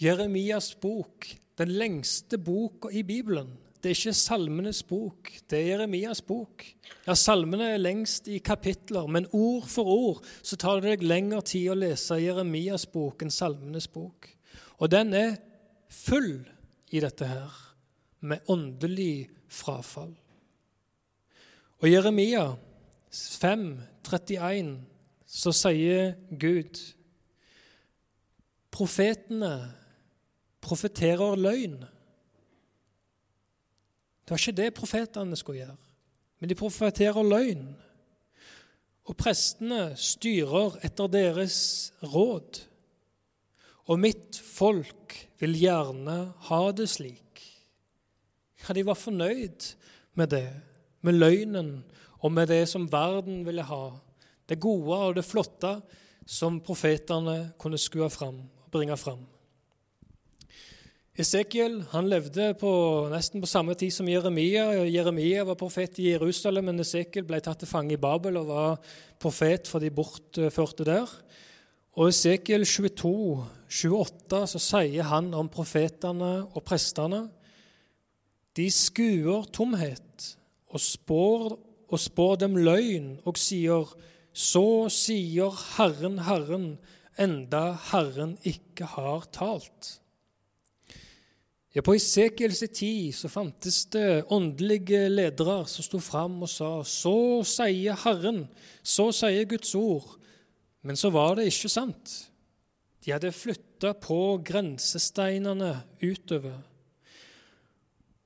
Jeremias 0.00 0.72
bok, 0.80 1.28
den 1.58 1.74
lengste 1.76 2.38
boka 2.40 2.90
i 2.90 3.04
Bibelen. 3.06 3.52
Det 3.84 3.90
er 3.90 3.98
ikke 3.98 4.16
Salmenes 4.16 4.80
bok, 4.88 5.28
det 5.50 5.58
er 5.58 5.66
Jeremias 5.74 6.22
bok. 6.24 6.64
Ja, 7.04 7.12
Salmene 7.12 7.74
er 7.74 7.82
lengst 7.82 8.30
i 8.32 8.38
kapitler, 8.40 9.04
men 9.06 9.28
ord 9.36 9.68
for 9.68 9.90
ord 9.92 10.22
så 10.40 10.56
tar 10.56 10.80
det 10.80 10.94
deg 10.94 11.04
lengre 11.04 11.42
tid 11.44 11.68
å 11.68 11.76
lese 11.76 12.16
Jeremias 12.22 12.86
bok 12.88 13.26
enn 13.26 13.34
Salmenes 13.34 13.90
bok. 13.92 14.30
Og 14.80 14.88
den 14.88 15.12
er 15.12 15.36
full 15.92 16.38
i 16.96 17.04
dette 17.04 17.28
her, 17.28 17.52
med 18.24 18.48
åndelig 18.48 19.28
frafall. 19.52 20.14
Og 21.84 21.90
Jeremia 21.90 22.46
5, 23.14 23.80
31, 24.02 24.74
så 25.26 25.52
sier 25.54 26.14
Gud 26.30 26.80
Profetene 28.74 29.70
profeterer 30.64 31.36
løgn. 31.38 31.76
Det 34.24 34.32
var 34.32 34.40
ikke 34.40 34.56
det 34.58 34.74
profetene 34.74 35.38
skulle 35.38 35.60
gjøre, 35.60 35.76
men 36.40 36.50
de 36.50 36.56
profeterer 36.58 37.22
løgn. 37.22 37.68
Og 39.04 39.14
prestene 39.20 39.92
styrer 40.00 40.80
etter 40.82 41.10
deres 41.12 41.58
råd. 42.02 42.64
Og 43.92 44.00
mitt 44.00 44.40
folk 44.40 45.14
vil 45.38 45.54
gjerne 45.60 46.16
ha 46.48 46.62
det 46.72 46.88
slik. 46.90 47.42
Ja, 48.64 48.72
de 48.72 48.86
var 48.88 48.96
fornøyd 48.96 49.74
med 50.16 50.32
det, 50.32 50.48
med 51.04 51.20
løgnen 51.20 51.76
og 52.24 52.32
med 52.32 52.48
det 52.48 52.64
som 52.70 52.88
verden 52.88 53.42
ville 53.44 53.64
ha. 53.68 53.84
Det 54.48 54.60
gode 54.60 54.96
og 54.96 55.14
det 55.18 55.26
flotte 55.28 55.76
som 56.24 56.60
profetene 56.64 57.52
kunne 57.60 57.80
skue 57.80 58.08
fram 58.12 58.40
og 58.40 58.72
bringe 58.72 58.96
fram. 58.96 59.22
Esekiel 61.14 61.76
han 61.92 62.08
levde 62.10 62.48
på, 62.58 62.70
nesten 63.12 63.42
på 63.44 63.46
samme 63.46 63.76
tid 63.78 63.92
som 63.94 64.08
Jeremia. 64.10 64.64
Jeremia 64.90 65.44
var 65.46 65.58
profet 65.60 66.00
i 66.02 66.08
Jerusalem, 66.10 66.72
men 66.72 66.82
Esekiel 66.82 67.26
ble 67.28 67.38
tatt 67.44 67.60
til 67.62 67.70
fange 67.70 67.94
i 67.94 68.00
Babel 68.00 68.40
og 68.40 68.48
var 68.48 68.80
profet 69.22 69.70
for 69.70 69.84
de 69.84 69.92
bortførte 69.94 70.86
der. 70.88 71.12
Og 71.94 72.10
Esekiel 72.10 72.66
22, 72.66 73.12
28 73.70 74.42
så 74.50 74.62
sier 74.64 75.06
han 75.06 75.30
om 75.38 75.52
profetene 75.52 76.32
og 76.50 76.64
prestene 76.66 77.28
de 78.58 78.66
skuer 78.70 79.46
tomhet 79.54 80.26
og 80.74 80.82
spår, 80.82 81.54
og 81.88 82.00
spår 82.00 82.40
dem 82.44 82.56
løgn 82.56 83.16
og 83.24 83.38
sier 83.40 83.92
så 84.34 84.90
sier 84.90 85.54
Herren, 85.76 86.18
Herren, 86.26 86.66
enda 87.20 87.76
Herren 87.92 88.34
ikke 88.42 88.88
har 88.96 89.28
talt. 89.30 90.00
Ja, 91.74 91.82
På 91.82 91.94
Isekiels 91.94 92.62
tid 92.74 93.14
så 93.14 93.28
fantes 93.30 93.84
det 93.90 94.24
åndelige 94.30 95.08
ledere 95.10 95.64
som 95.66 95.86
sto 95.86 95.98
fram 96.02 96.36
og 96.46 96.50
sa 96.50 96.70
så 96.86 97.42
sier 97.46 97.98
Herren, 98.04 98.44
så 98.82 99.08
sier 99.14 99.46
Guds 99.50 99.74
ord. 99.74 100.06
Men 100.82 100.98
så 100.98 101.10
var 101.10 101.38
det 101.38 101.48
ikke 101.50 101.70
sant. 101.72 102.12
De 103.02 103.10
hadde 103.12 103.32
flytta 103.34 103.94
på 103.98 104.38
grensesteinene 104.46 105.72
utover. 106.02 106.60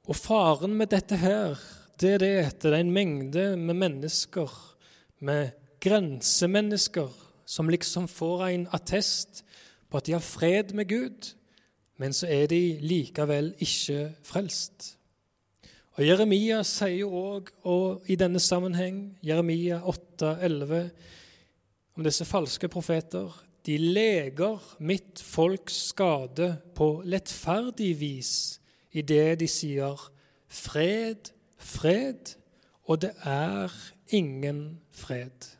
Og 0.08 0.16
faren 0.16 0.76
med 0.76 0.92
dette 0.92 1.16
her, 1.20 1.56
det 2.00 2.20
det 2.20 2.34
at 2.44 2.60
det 2.62 2.72
er 2.72 2.80
en 2.80 2.94
mengde 2.94 3.56
med 3.56 3.74
mennesker, 3.74 4.52
med 5.20 5.50
grensemennesker, 5.80 7.08
som 7.46 7.68
liksom 7.68 8.08
får 8.08 8.46
en 8.46 8.68
attest 8.72 9.42
på 9.90 9.98
at 9.98 10.06
de 10.06 10.12
har 10.12 10.22
fred 10.22 10.74
med 10.74 10.88
Gud 10.88 11.34
men 11.98 12.14
så 12.14 12.28
er 12.30 12.46
de 12.50 12.78
likevel 12.80 13.52
ikke 13.62 14.12
frelst. 14.26 14.94
Og 15.98 16.06
Jeremia 16.06 16.60
sier 16.66 17.00
jo 17.00 17.10
òg, 17.18 17.50
i 18.06 18.14
denne 18.18 18.38
sammenheng, 18.40 19.18
Jeremia 19.24 19.80
8, 19.82 20.36
11, 20.46 20.90
om 21.98 22.06
disse 22.06 22.26
falske 22.28 22.70
profeter 22.70 23.34
De 23.66 23.74
leger 23.76 24.62
mitt 24.78 25.20
folks 25.20 25.74
skade 25.90 26.52
på 26.78 27.02
lettferdig 27.04 27.90
vis 28.00 28.30
i 28.94 29.02
det 29.02 29.40
de 29.42 29.48
sier 29.50 29.98
fred, 30.48 31.34
fred, 31.58 32.34
og 32.88 33.02
det 33.02 33.12
er 33.26 33.74
ingen 34.08 34.80
fred. 34.94 35.50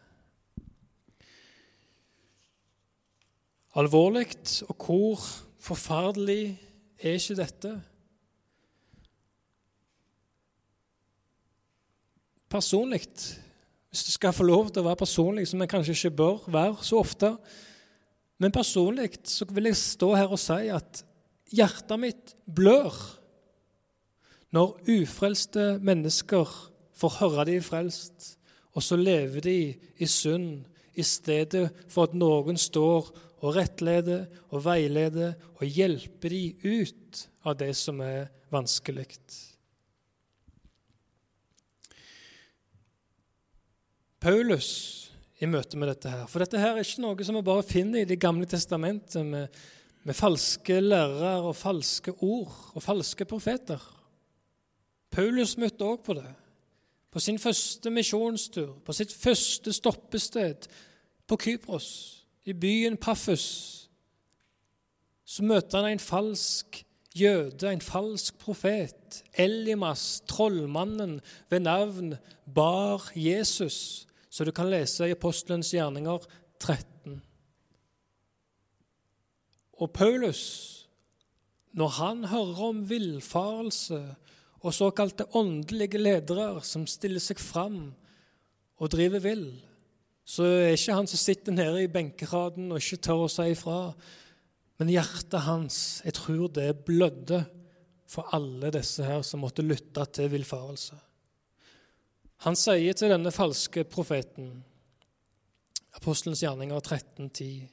Alvorlig, 3.75 4.33
og 4.69 4.77
hvor 4.87 5.29
Forferdelig 5.59 6.55
er 7.03 7.19
ikke 7.19 7.35
dette? 7.37 7.73
Personlig, 12.49 13.03
hvis 13.91 14.05
du 14.07 14.13
skal 14.15 14.33
få 14.33 14.47
lov 14.49 14.71
til 14.71 14.81
å 14.81 14.87
være 14.87 15.01
personlig, 15.03 15.49
som 15.51 15.61
en 15.61 15.69
kanskje 15.69 15.97
ikke 15.97 16.17
bør 16.23 16.47
være 16.49 16.87
så 16.87 17.03
ofte 17.03 17.35
Men 18.39 18.55
personlig 18.55 19.19
så 19.27 19.49
vil 19.51 19.67
jeg 19.67 19.77
stå 19.77 20.13
her 20.15 20.31
og 20.31 20.39
si 20.39 20.69
at 20.71 21.01
hjertet 21.51 21.99
mitt 21.99 22.37
blør 22.47 22.95
når 24.55 24.79
ufrelste 24.89 25.77
mennesker 25.85 26.49
får 26.99 27.17
høre 27.21 27.47
de 27.49 27.59
er 27.59 27.65
frelst, 27.67 28.35
og 28.73 28.85
så 28.85 28.97
lever 28.97 29.45
de 29.45 29.59
i 29.99 30.09
synd 30.09 30.65
i 30.99 31.05
stedet 31.07 31.69
for 31.91 32.09
at 32.09 32.17
noen 32.17 32.59
står 32.59 33.11
og 33.39 33.55
rettleder 33.55 34.27
og 34.51 34.65
veileder 34.65 35.37
og 35.59 35.67
hjelper 35.67 36.35
de 36.35 36.43
ut 36.65 37.23
av 37.47 37.59
det 37.61 37.71
som 37.79 38.01
er 38.03 38.27
vanskelig. 38.53 39.07
Paulus 44.19 44.71
i 45.39 45.47
møte 45.47 45.79
med 45.79 45.93
dette 45.93 46.11
her. 46.11 46.25
For 46.27 46.43
dette 46.43 46.59
her 46.59 46.75
er 46.75 46.83
ikke 46.83 47.05
noe 47.05 47.27
som 47.27 47.39
vi 47.39 47.45
bare 47.47 47.67
finner 47.67 48.03
i 48.03 48.09
Det 48.09 48.19
gamle 48.19 48.49
testamentet 48.51 49.23
med, 49.27 49.47
med 50.03 50.19
falske 50.19 50.81
lærere 50.83 51.37
og 51.47 51.55
falske 51.55 52.17
ord 52.19 52.51
og 52.75 52.83
falske 52.83 53.27
profeter. 53.29 53.79
Paulus 55.11 55.57
møtte 55.59 55.85
òg 55.85 56.03
på 56.05 56.17
det. 56.19 56.29
På 57.11 57.21
sin 57.21 57.39
første 57.39 57.91
misjonstur, 57.91 58.77
på 58.85 58.93
sitt 58.93 59.13
første 59.13 59.73
stoppested 59.73 60.69
på 61.27 61.37
Kypros 61.37 61.89
i 62.45 62.53
byen 62.53 62.97
Paffus, 62.97 63.89
så 65.25 65.45
møtte 65.45 65.77
han 65.77 65.91
en 65.91 66.01
falsk 66.01 66.83
jøde, 67.17 67.73
en 67.73 67.85
falsk 67.85 68.39
profet. 68.41 69.23
Elimas, 69.39 70.23
trollmannen 70.29 71.19
ved 71.51 71.61
navn 71.61 72.15
Bar 72.55 73.11
Jesus, 73.17 74.07
så 74.31 74.45
du 74.45 74.53
kan 74.53 74.71
lese 74.71 75.09
i 75.09 75.17
Apostelens 75.17 75.73
gjerninger 75.75 76.25
13. 76.61 77.23
Og 79.79 79.91
Paulus, 79.93 80.43
når 81.73 81.89
han 81.89 82.25
hører 82.25 82.63
om 82.69 82.89
villfarelse 82.91 84.01
og 84.59 84.75
såkalte 84.75 85.29
åndelige 85.39 86.01
ledere 86.01 86.63
som 86.67 86.87
stiller 86.91 87.23
seg 87.23 87.39
fram 87.39 87.93
og 88.79 88.91
driver 88.91 89.23
vill, 89.23 89.47
så 90.29 90.45
er 90.45 90.75
ikke 90.75 90.97
han 90.99 91.09
som 91.09 91.21
sitter 91.21 91.55
nede 91.55 91.85
i 91.85 91.93
benkeraden 91.93 92.73
og 92.73 92.83
ikke 92.83 93.01
tør 93.07 93.25
å 93.25 93.31
si 93.33 93.47
ifra. 93.55 93.79
Men 94.79 94.91
hjertet 94.93 95.47
hans, 95.47 95.79
jeg 96.05 96.19
tror 96.19 96.51
det 96.53 96.85
blødde 96.87 97.45
for 98.09 98.29
alle 98.37 98.71
disse 98.75 99.05
her 99.05 99.23
som 99.27 99.43
måtte 99.45 99.65
lytte 99.65 100.05
til 100.13 100.31
villfarelse. 100.33 100.99
Han 102.47 102.55
sier 102.59 102.95
til 102.95 103.11
denne 103.11 103.33
falske 103.35 103.83
profeten, 103.89 104.59
Apostelens 105.99 106.45
gjerninger 106.45 106.77
1310, 106.79 107.67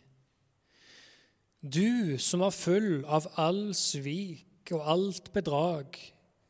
Du 1.62 2.18
som 2.22 2.42
er 2.46 2.54
full 2.54 3.04
av 3.06 3.28
all 3.42 3.74
svik 3.78 4.72
og 4.74 4.90
alt 4.96 5.32
bedrag, 5.34 5.98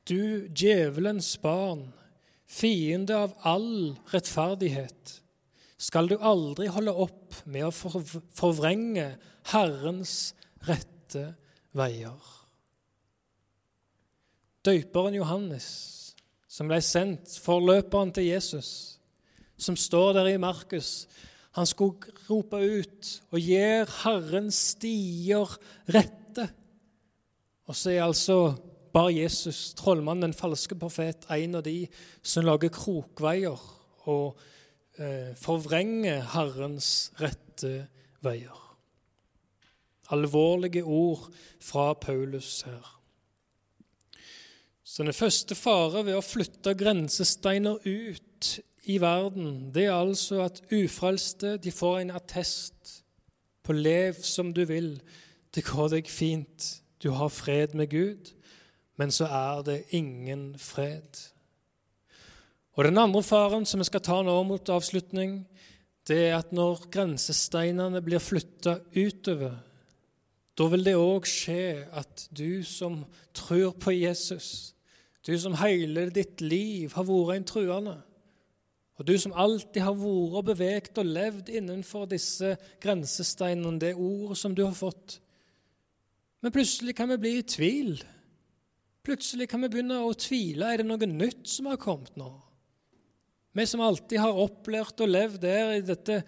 du 0.09 0.47
djevelens 0.53 1.35
barn, 1.41 1.87
fiende 2.45 3.17
av 3.17 3.33
all 3.47 3.95
rettferdighet 4.13 5.19
skal 5.81 6.07
du 6.07 6.15
aldri 6.23 6.69
holde 6.71 6.93
opp 7.05 7.35
med 7.51 7.67
å 7.67 7.73
forvrenge 8.37 9.09
Herrens 9.51 10.33
rette 10.65 11.27
veier. 11.75 12.31
Døyperen 14.65 15.17
Johannes, 15.19 15.67
som 16.49 16.71
ble 16.71 16.79
sendt, 16.81 17.35
forløperen 17.43 18.13
til 18.15 18.29
Jesus, 18.31 18.69
som 19.57 19.77
står 19.77 20.15
der 20.17 20.31
i 20.33 20.41
Markus, 20.41 21.05
han 21.55 21.67
skulle 21.69 22.15
rope 22.27 22.59
ut 22.59 23.11
og 23.31 23.39
gjør 23.39 23.91
Herrens 24.01 24.57
stier 24.73 25.51
rette. 25.91 26.49
Og 27.69 27.77
så 27.77 27.93
er 27.93 28.03
altså 28.03 28.39
bare 28.95 29.11
Jesus, 29.11 29.73
trollmannen, 29.75 30.29
den 30.29 30.37
falske 30.37 30.77
profet, 30.79 31.27
en 31.29 31.59
av 31.59 31.65
de 31.65 31.81
som 32.23 32.45
lager 32.47 32.71
krokveier 32.71 33.59
og 34.07 34.37
eh, 34.95 35.33
forvrenger 35.39 36.23
Herrens 36.31 37.11
rette 37.19 37.89
veier. 38.23 38.61
Alvorlige 40.15 40.85
ord 40.85 41.27
fra 41.59 41.91
Paulus 41.99 42.61
her. 42.69 42.91
Så 44.85 45.03
den 45.03 45.17
første 45.17 45.57
fare 45.57 46.05
ved 46.05 46.15
å 46.15 46.23
flytte 46.23 46.75
grensesteiner 46.77 47.81
ut 47.83 48.51
i 48.85 48.99
verden, 49.01 49.73
det 49.73 49.87
er 49.89 49.97
altså 49.97 50.43
at 50.45 50.61
ufrelste 50.69 51.57
de 51.57 51.73
får 51.73 52.03
en 52.03 52.15
attest 52.15 52.99
på 53.65 53.73
lev 53.73 54.21
som 54.23 54.53
du 54.53 54.61
vil. 54.69 54.93
Det 55.51 55.65
går 55.65 55.97
deg 55.97 56.11
fint. 56.11 56.69
Du 57.01 57.09
har 57.17 57.33
fred 57.33 57.73
med 57.75 57.89
Gud, 57.91 58.34
men 58.95 59.11
så 59.11 59.27
er 59.27 59.63
det 59.67 59.79
ingen 59.95 60.53
fred. 60.59 61.19
Og 62.75 62.83
Den 62.83 62.97
andre 62.97 63.23
faren 63.23 63.65
som 63.65 63.79
vi 63.79 63.87
skal 63.87 64.03
ta 64.03 64.21
nå 64.23 64.35
mot 64.43 64.69
avslutning, 64.69 65.45
det 66.07 66.19
er 66.29 66.37
at 66.37 66.51
når 66.53 66.89
grensesteinene 66.93 68.01
blir 68.03 68.21
flytta 68.21 68.77
utover, 68.95 69.55
da 70.55 70.67
vil 70.71 70.85
det 70.85 70.95
òg 70.95 71.27
skje 71.27 71.85
at 71.91 72.27
du 72.31 72.63
som 72.63 73.01
tror 73.35 73.73
på 73.79 73.95
Jesus, 73.95 74.75
du 75.25 75.33
som 75.39 75.57
hele 75.59 76.07
ditt 76.13 76.43
liv 76.43 76.93
har 76.95 77.07
vært 77.07 77.39
en 77.39 77.47
truende, 77.49 77.95
og 78.95 79.07
du 79.07 79.15
som 79.19 79.35
alltid 79.35 79.81
har 79.83 79.95
vært 79.99 80.37
og 80.39 80.45
beveget 80.51 80.99
og 81.01 81.09
levd 81.09 81.49
innenfor 81.51 82.05
disse 82.11 82.53
grensesteinene, 82.83 83.79
det 83.81 83.95
ordet 83.95 84.37
som 84.39 84.55
du 84.55 84.63
har 84.63 84.75
fått 84.75 85.19
Men 86.45 86.53
plutselig 86.53 86.93
kan 86.93 87.09
vi 87.09 87.15
bli 87.17 87.29
i 87.39 87.41
tvil. 87.41 87.95
Plutselig 89.05 89.47
kan 89.51 89.61
vi 89.61 89.69
begynne 89.69 89.99
å 90.01 90.15
tvile. 90.17 90.71
Er 90.71 90.81
det 90.81 90.87
noe 90.89 91.09
nytt 91.09 91.45
som 91.49 91.69
har 91.69 91.77
kommet 91.81 92.15
nå? 92.17 92.31
Vi 93.55 93.65
som 93.69 93.83
alltid 93.85 94.19
har 94.19 94.41
opplært 94.41 94.99
og 95.05 95.11
levd 95.11 95.43
der 95.45 95.75
i 95.77 95.83
dette 95.85 96.23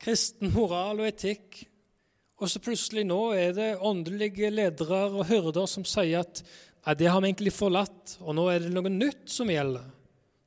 kristen 0.00 0.52
moral 0.54 1.00
og 1.00 1.08
etikk. 1.08 1.62
Og 2.40 2.48
så 2.48 2.60
plutselig 2.62 3.06
nå 3.08 3.18
er 3.36 3.54
det 3.56 3.70
åndelige 3.84 4.52
ledere 4.52 5.06
og 5.10 5.24
hyrder 5.28 5.66
som 5.68 5.84
sier 5.88 6.22
at 6.22 6.42
nei, 6.86 6.94
det 6.96 7.08
har 7.10 7.20
vi 7.20 7.32
egentlig 7.32 7.52
forlatt, 7.52 8.14
og 8.20 8.36
nå 8.36 8.46
er 8.52 8.64
det 8.64 8.72
noe 8.72 8.92
nytt 8.92 9.28
som 9.32 9.50
gjelder. 9.52 9.88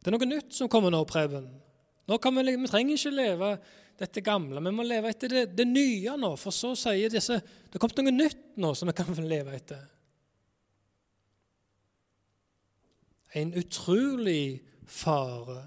Det 0.01 0.09
er 0.09 0.15
noe 0.15 0.29
nytt 0.29 0.55
som 0.57 0.69
kommer 0.71 0.93
nå, 0.93 1.03
Preben. 1.09 1.45
Nå 2.09 2.17
kan 2.21 2.35
vi, 2.35 2.55
vi 2.55 2.69
trenger 2.69 2.97
ikke 2.97 3.13
leve 3.13 3.51
dette 3.99 4.23
gamle. 4.25 4.61
Vi 4.61 4.73
må 4.73 4.85
leve 4.87 5.11
etter 5.13 5.37
det, 5.37 5.43
det 5.57 5.67
nye 5.69 6.15
nå, 6.19 6.33
for 6.41 6.55
så 6.55 6.73
sier 6.77 7.13
disse 7.13 7.37
Det 7.39 7.77
er 7.77 7.81
kommet 7.81 8.01
noe 8.01 8.15
nytt 8.15 8.57
nå 8.61 8.73
som 8.77 8.89
vi 8.89 8.97
kan 8.97 9.13
leve 9.21 9.53
etter. 9.57 9.85
En 13.39 13.53
utrolig 13.57 14.61
fare. 14.85 15.63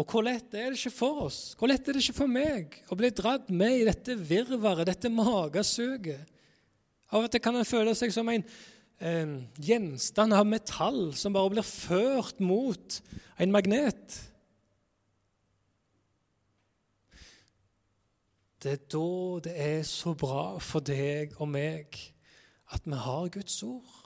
Og 0.00 0.08
hvor 0.08 0.24
lett 0.24 0.54
er 0.56 0.72
det 0.72 0.78
ikke 0.80 0.94
for 0.94 1.26
oss, 1.26 1.40
hvor 1.58 1.68
lett 1.68 1.84
er 1.84 1.96
det 1.96 2.00
ikke 2.00 2.22
for 2.22 2.30
meg 2.30 2.78
å 2.88 2.96
bli 2.96 3.10
dratt 3.12 3.50
med 3.52 3.82
i 3.82 3.88
dette 3.88 4.16
virvaret, 4.16 4.88
dette 4.88 5.12
magesuget? 5.12 6.30
Av 7.12 7.26
og 7.26 7.28
til 7.28 7.42
kan 7.44 7.58
en 7.60 7.68
føle 7.68 7.92
seg 7.96 8.14
som 8.14 8.30
en 8.32 8.44
eh, 9.04 9.32
gjenstand 9.60 10.32
av 10.32 10.48
metall 10.48 11.10
som 11.18 11.36
bare 11.36 11.52
blir 11.52 11.66
ført 11.66 12.40
mot 12.40 13.00
en 13.36 13.52
magnet. 13.52 14.16
Det 18.62 18.78
er 18.78 18.82
da 18.94 19.40
det 19.44 19.54
er 19.58 19.82
så 19.84 20.14
bra 20.16 20.54
for 20.62 20.84
deg 20.86 21.34
og 21.36 21.50
meg 21.50 21.98
at 22.72 22.86
vi 22.86 22.96
har 22.96 23.28
Guds 23.34 23.58
ord, 23.66 24.01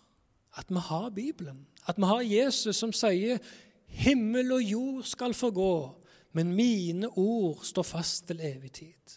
at 0.57 0.71
vi 0.73 0.83
har 0.89 1.11
Bibelen, 1.11 1.67
at 1.87 1.97
vi 1.97 2.09
har 2.09 2.21
Jesus 2.21 2.77
som 2.77 2.93
sier 2.93 3.39
Himmel 3.87 4.53
og 4.53 4.63
jord 4.63 5.05
skal 5.09 5.35
forgå, 5.35 5.95
men 6.33 6.53
mine 6.53 7.09
ord 7.09 7.63
står 7.65 7.83
fast 7.83 8.27
til 8.27 8.41
evig 8.45 8.73
tid. 8.73 9.17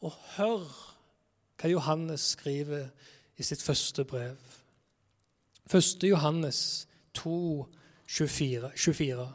Og 0.00 0.12
hør 0.36 0.66
hva 1.60 1.70
Johannes 1.70 2.32
skriver 2.34 2.88
i 3.36 3.44
sitt 3.44 3.62
første 3.62 4.04
brev. 4.04 4.36
1. 5.70 6.04
Johannes 6.04 6.88
2, 7.14 7.66
24. 8.06 8.70
24. 8.76 9.28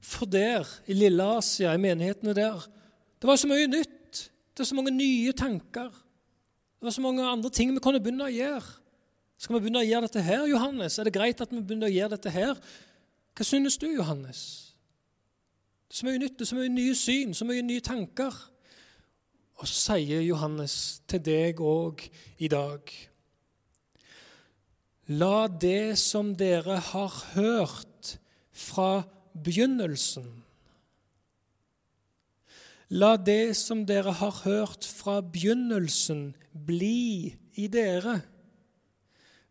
For 0.00 0.26
der, 0.26 0.68
i 0.86 0.96
Lille 0.96 1.24
Asia, 1.36 1.72
i 1.72 1.80
menighetene 1.80 2.34
der, 2.34 2.66
det 3.20 3.28
var 3.28 3.36
så 3.36 3.48
mye 3.48 3.68
nytt. 3.68 4.30
Det 4.52 4.64
var 4.64 4.70
så 4.72 4.74
mange 4.74 4.90
nye 4.96 5.32
tanker. 5.32 5.90
Det 6.80 6.88
var 6.88 6.96
så 6.96 7.04
mange 7.04 7.26
andre 7.26 7.50
ting 7.50 7.72
vi 7.74 7.82
kunne 7.84 8.00
begynne 8.00 8.26
å 8.28 8.32
gjøre. 8.32 8.79
Skal 9.40 9.56
vi 9.56 9.62
begynne 9.64 9.80
å 9.80 9.88
gjøre 9.88 10.04
dette 10.04 10.22
her, 10.24 10.42
Johannes? 10.50 10.98
Er 11.00 11.08
det 11.08 11.14
greit 11.16 11.40
at 11.40 11.52
vi 11.52 11.62
begynner 11.62 11.88
å 11.88 11.94
gjøre 11.94 12.12
dette 12.18 12.32
her? 12.34 12.58
Hva 13.32 13.46
synes 13.46 13.78
du, 13.80 13.86
Johannes? 13.88 14.40
Det 15.88 15.96
er 15.96 16.00
så 16.02 16.08
mye 16.10 16.20
nytt, 16.20 16.42
er 16.42 16.50
så 16.50 16.58
mye 16.58 16.72
nye 16.74 16.96
syn, 16.98 17.32
så 17.34 17.46
mye 17.48 17.64
nye 17.64 17.84
tanker. 17.84 18.36
Og 19.60 19.64
så 19.68 19.96
sier 19.96 20.20
Johannes 20.24 20.74
til 21.08 21.22
deg 21.24 21.60
òg 21.60 22.04
i 22.40 22.48
dag 22.48 22.92
La 25.10 25.48
det 25.50 25.98
som 26.00 26.30
dere 26.38 26.78
har 26.92 27.16
hørt 27.34 28.14
fra 28.56 29.02
begynnelsen 29.34 30.30
La 32.90 33.14
det 33.16 33.56
som 33.58 33.84
dere 33.86 34.14
har 34.18 34.40
hørt 34.42 34.82
fra 34.82 35.20
begynnelsen, 35.22 36.32
bli 36.50 37.36
i 37.54 37.68
dere. 37.70 38.16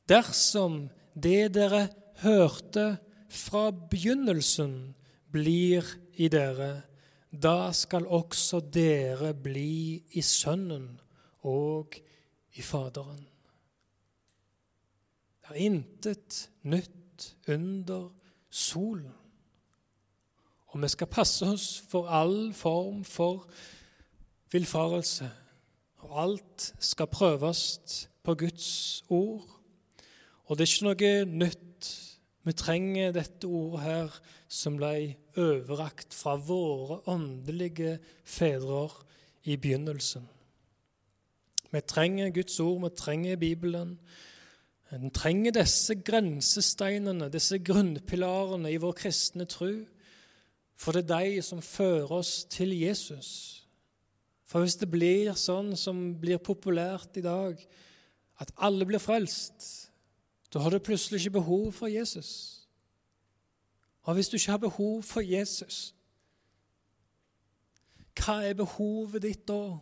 Dersom 0.09 0.87
det 1.13 1.53
dere 1.53 1.87
hørte 2.23 2.97
fra 3.29 3.69
begynnelsen 3.71 4.95
blir 5.31 5.85
i 6.17 6.27
dere, 6.33 6.81
da 7.29 7.69
skal 7.77 8.07
også 8.09 8.59
dere 8.73 9.35
bli 9.37 10.01
i 10.17 10.21
Sønnen 10.25 10.95
og 11.45 11.93
i 12.57 12.65
Faderen. 12.65 13.27
Det 15.45 15.53
er 15.53 15.61
intet 15.69 16.49
nytt 16.65 17.35
under 17.47 18.09
solen. 18.49 19.13
Og 20.69 20.81
vi 20.81 20.87
skal 20.87 21.09
passe 21.09 21.45
oss 21.45 21.83
for 21.89 22.09
all 22.09 22.53
form 22.53 23.03
for 23.03 23.47
villfarelse. 24.51 25.29
Og 26.05 26.21
alt 26.23 26.73
skal 26.79 27.07
prøves 27.07 28.09
på 28.23 28.35
Guds 28.35 29.03
ord. 29.09 29.58
Og 30.49 30.57
det 30.57 30.65
er 30.65 30.71
ikke 30.73 30.87
noe 30.89 31.43
nytt 31.45 31.89
vi 32.47 32.53
trenger 32.57 33.11
dette 33.13 33.45
ordet 33.45 33.81
her 33.83 34.15
som 34.49 34.79
ble 34.79 34.93
overrakt 35.37 36.15
fra 36.17 36.33
våre 36.41 37.03
åndelige 37.11 37.99
fedre 38.25 38.87
i 39.45 39.57
begynnelsen. 39.61 40.23
Vi 41.69 41.81
trenger 41.85 42.31
Guds 42.33 42.57
ord, 42.59 42.81
vi 42.81 42.89
trenger 42.97 43.37
Bibelen. 43.37 43.99
Vi 44.89 45.11
trenger 45.13 45.53
disse 45.53 45.99
grensesteinene, 46.01 47.29
disse 47.29 47.59
grunnpilarene 47.61 48.71
i 48.73 48.79
vår 48.81 48.95
kristne 49.03 49.45
tro. 49.45 49.69
For 50.79 50.95
det 50.95 51.05
er 51.05 51.27
de 51.35 51.43
som 51.45 51.61
fører 51.61 52.15
oss 52.17 52.47
til 52.49 52.73
Jesus. 52.73 53.67
For 54.49 54.65
hvis 54.65 54.79
det 54.81 54.89
blir 54.89 55.37
sånn 55.37 55.75
som 55.77 56.15
blir 56.17 56.41
populært 56.41 57.19
i 57.21 57.25
dag, 57.27 57.61
at 58.41 58.55
alle 58.57 58.87
blir 58.89 59.03
frelst, 59.03 59.88
da 60.53 60.59
har 60.59 60.69
du 60.69 60.79
plutselig 60.79 61.19
ikke 61.19 61.39
behov 61.39 61.71
for 61.71 61.87
Jesus. 61.87 62.59
Og 64.01 64.13
hvis 64.13 64.29
du 64.29 64.35
ikke 64.35 64.51
har 64.51 64.57
behov 64.57 65.03
for 65.03 65.21
Jesus, 65.21 65.95
hva 68.19 68.41
er 68.43 68.53
behovet 68.57 69.21
ditt 69.21 69.45
da? 69.47 69.77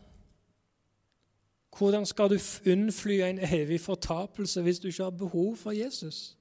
Hvordan 1.78 2.06
skal 2.06 2.30
du 2.30 2.38
unnfly 2.72 3.20
en 3.22 3.40
evig 3.40 3.80
fortapelse 3.82 4.62
hvis 4.62 4.80
du 4.80 4.88
ikke 4.88 5.04
har 5.04 5.10
behov 5.10 5.56
for 5.56 5.72
Jesus? 5.72 6.38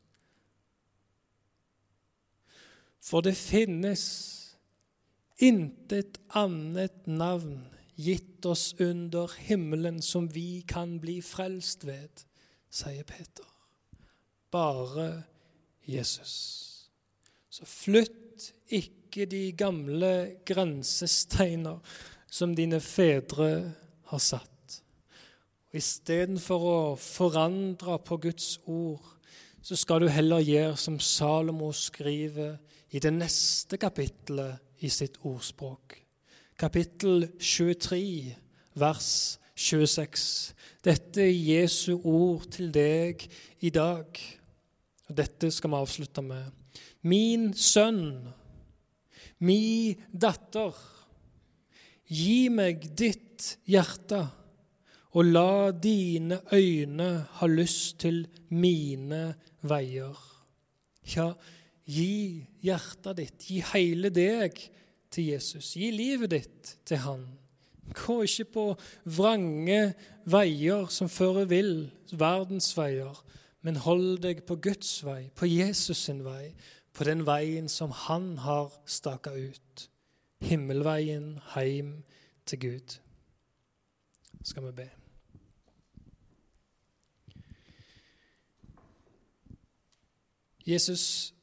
For 3.00 3.20
det 3.20 3.36
finnes 3.36 4.02
intet 5.38 6.18
annet 6.34 7.06
navn 7.06 7.66
gitt 7.96 8.46
oss 8.46 8.74
under 8.80 9.30
himmelen 9.38 10.02
som 10.02 10.34
vi 10.34 10.64
kan 10.68 10.98
bli 11.00 11.20
frelst 11.22 11.86
ved, 11.86 12.24
sier 12.70 13.04
Peter 13.04 13.55
bare 14.56 15.22
Jesus. 15.86 16.34
Så 17.50 17.68
flytt 17.68 18.50
ikke 18.72 19.26
de 19.28 19.52
gamle 19.56 20.12
grensesteiner 20.48 21.80
som 22.30 22.54
dine 22.56 22.80
fedre 22.80 23.50
har 24.10 24.22
satt. 24.22 24.80
Istedenfor 25.76 26.66
å 26.70 26.80
forandre 27.00 27.98
på 28.04 28.18
Guds 28.22 28.56
ord, 28.64 29.04
så 29.62 29.76
skal 29.76 30.04
du 30.04 30.08
heller 30.12 30.44
gjøre 30.44 30.76
som 30.78 30.98
Salomo 31.02 31.72
skriver 31.74 32.56
i 32.94 33.02
det 33.02 33.12
neste 33.12 33.78
kapittelet 33.82 34.84
i 34.86 34.90
sitt 34.92 35.18
ordspråk. 35.26 35.98
Kapittel 36.56 37.26
23, 37.40 38.36
vers 38.78 39.10
26. 39.56 40.54
Dette 40.84 41.24
er 41.24 41.34
Jesu 41.34 41.96
ord 41.96 42.46
til 42.56 42.70
deg 42.72 43.26
i 43.60 43.72
dag. 43.74 44.20
Dette 45.06 45.50
skal 45.54 45.70
vi 45.70 45.78
avslutte 45.78 46.22
med. 46.24 46.50
Min 47.06 47.52
sønn, 47.54 48.26
mi 49.46 49.94
datter, 50.10 50.74
gi 52.06 52.48
meg 52.50 52.88
ditt 52.98 53.56
hjerte, 53.70 54.22
og 55.16 55.30
la 55.30 55.70
dine 55.72 56.42
øyne 56.52 57.10
ha 57.38 57.46
lyst 57.48 58.00
til 58.02 58.24
mine 58.52 59.22
veier. 59.64 60.16
Ja, 61.14 61.30
gi 61.86 62.42
hjertet 62.66 63.20
ditt, 63.22 63.46
gi 63.48 63.62
hele 63.72 64.10
deg 64.12 64.58
til 65.14 65.30
Jesus. 65.32 65.72
Gi 65.78 65.92
livet 65.94 66.34
ditt 66.34 66.76
til 66.84 67.00
Han. 67.06 67.24
Gå 67.96 68.18
ikke 68.26 68.48
på 68.56 68.66
vrange 69.16 69.94
veier 70.28 70.90
som 70.92 71.08
fører 71.08 71.46
vill, 71.48 71.76
verdens 72.10 72.72
veier, 72.76 73.14
men 73.66 73.80
hold 73.82 74.20
deg 74.22 74.44
på 74.46 74.60
Guds 74.62 75.00
vei, 75.02 75.24
på 75.34 75.48
Jesus 75.50 76.04
sin 76.06 76.20
vei, 76.22 76.52
på 76.94 77.02
den 77.08 77.24
veien 77.26 77.66
som 77.66 77.90
han 78.06 78.36
har 78.44 78.70
staka 78.86 79.32
ut. 79.34 79.88
Himmelveien 80.46 81.40
heim 81.56 82.04
til 82.46 82.62
Gud. 82.62 82.94
Skal 84.46 84.68
vi 84.68 84.72
be. 84.78 84.86
Jesus, 90.66 91.34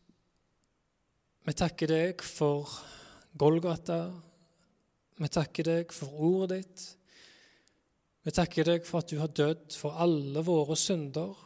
vi 1.43 1.59
takker 1.59 1.91
deg 1.91 2.23
for 2.23 2.71
Golgata. 3.35 4.05
Vi 5.19 5.27
takker 5.27 5.73
deg 5.73 5.95
for 5.95 6.23
ordet 6.23 6.63
ditt. 6.63 6.89
Vi 8.23 8.31
takker 8.31 8.71
deg 8.77 8.85
for 8.87 9.03
at 9.03 9.11
du 9.11 9.19
har 9.19 9.31
dødd 9.43 9.73
for 9.75 9.99
alle 9.99 10.47
våre 10.47 10.79
synder. 10.79 11.42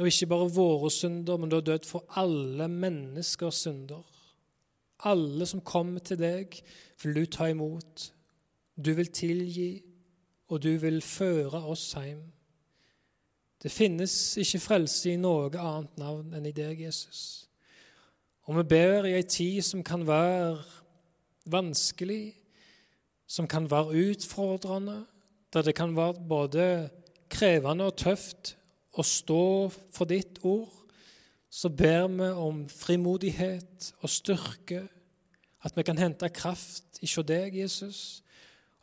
Og 0.00 0.08
ikke 0.08 0.30
bare 0.30 0.48
våre 0.54 0.88
synder, 0.90 1.36
men 1.36 1.50
du 1.50 1.58
har 1.58 1.66
dødd 1.66 1.84
for 1.84 2.06
alle 2.16 2.68
menneskers 2.72 3.66
synder. 3.66 4.06
Alle 5.04 5.46
som 5.46 5.60
kommer 5.60 6.00
til 6.00 6.16
deg, 6.20 6.56
vil 7.02 7.16
du 7.18 7.26
ta 7.28 7.50
imot. 7.52 8.06
Du 8.80 8.94
vil 8.96 9.12
tilgi, 9.12 9.82
og 10.48 10.62
du 10.64 10.70
vil 10.80 11.02
føre 11.04 11.60
oss 11.68 11.92
hjem. 12.00 12.22
Det 13.60 13.68
finnes 13.72 14.14
ikke 14.40 14.62
frelse 14.64 15.12
i 15.12 15.18
noe 15.20 15.50
annet 15.52 15.98
navn 16.00 16.32
enn 16.36 16.48
i 16.48 16.54
deg, 16.56 16.80
Jesus. 16.80 17.50
Og 18.48 18.56
vi 18.56 18.64
ber 18.72 19.04
i 19.04 19.18
ei 19.18 19.26
tid 19.28 19.60
som 19.62 19.84
kan 19.84 20.06
være 20.08 20.62
vanskelig, 21.44 22.38
som 23.28 23.46
kan 23.46 23.68
være 23.70 24.00
utfordrende, 24.08 25.02
der 25.52 25.62
det 25.62 25.76
kan 25.76 25.92
være 25.96 26.24
både 26.28 26.64
krevende 27.30 27.84
og 27.92 27.96
tøft 28.00 28.56
å 28.92 29.04
stå 29.06 29.70
for 29.70 30.08
ditt 30.10 30.40
ord, 30.42 30.70
så 31.50 31.68
ber 31.68 32.06
vi 32.14 32.28
om 32.30 32.62
frimodighet 32.70 33.92
og 34.00 34.10
styrke, 34.10 34.84
at 35.60 35.76
vi 35.76 35.84
kan 35.84 35.98
hente 35.98 36.30
kraft 36.32 37.00
hos 37.02 37.16
deg, 37.26 37.56
Jesus, 37.58 38.22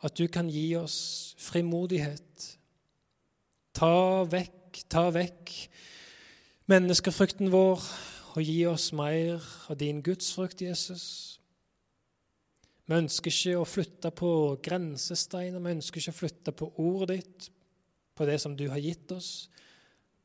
at 0.04 0.14
du 0.18 0.28
kan 0.30 0.50
gi 0.52 0.76
oss 0.78 1.34
frimodighet. 1.42 2.44
Ta 3.74 4.24
vekk, 4.28 4.84
ta 4.90 5.08
vekk 5.14 5.54
menneskefrykten 6.68 7.50
vår 7.52 7.82
og 8.36 8.44
gi 8.44 8.60
oss 8.68 8.90
mer 8.92 9.42
av 9.70 9.78
din 9.80 10.02
gudsfrykt, 10.04 10.62
Jesus. 10.62 11.04
Vi 12.88 12.96
ønsker 12.96 13.32
ikke 13.32 13.60
å 13.60 13.68
flytte 13.68 14.12
på 14.16 14.30
grensesteiner, 14.64 15.60
vi 15.60 15.76
ønsker 15.78 16.02
ikke 16.02 16.14
å 16.14 16.18
flytte 16.18 16.54
på 16.56 16.70
ordet 16.84 17.16
ditt, 17.16 17.48
på 18.14 18.26
det 18.28 18.38
som 18.42 18.54
du 18.56 18.66
har 18.68 18.80
gitt 18.82 19.10
oss, 19.14 19.48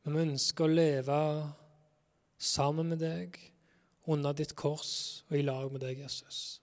men 0.04 0.16
vi 0.16 0.26
ønsker 0.28 0.66
å 0.66 0.74
leve 0.74 1.20
sammen 2.38 2.92
med 2.92 3.00
deg 3.04 3.40
under 4.12 4.36
ditt 4.36 4.52
kors 4.60 5.24
og 5.30 5.38
i 5.40 5.46
lag 5.46 5.72
med 5.72 5.84
deg, 5.86 6.04
Jesus. 6.04 6.60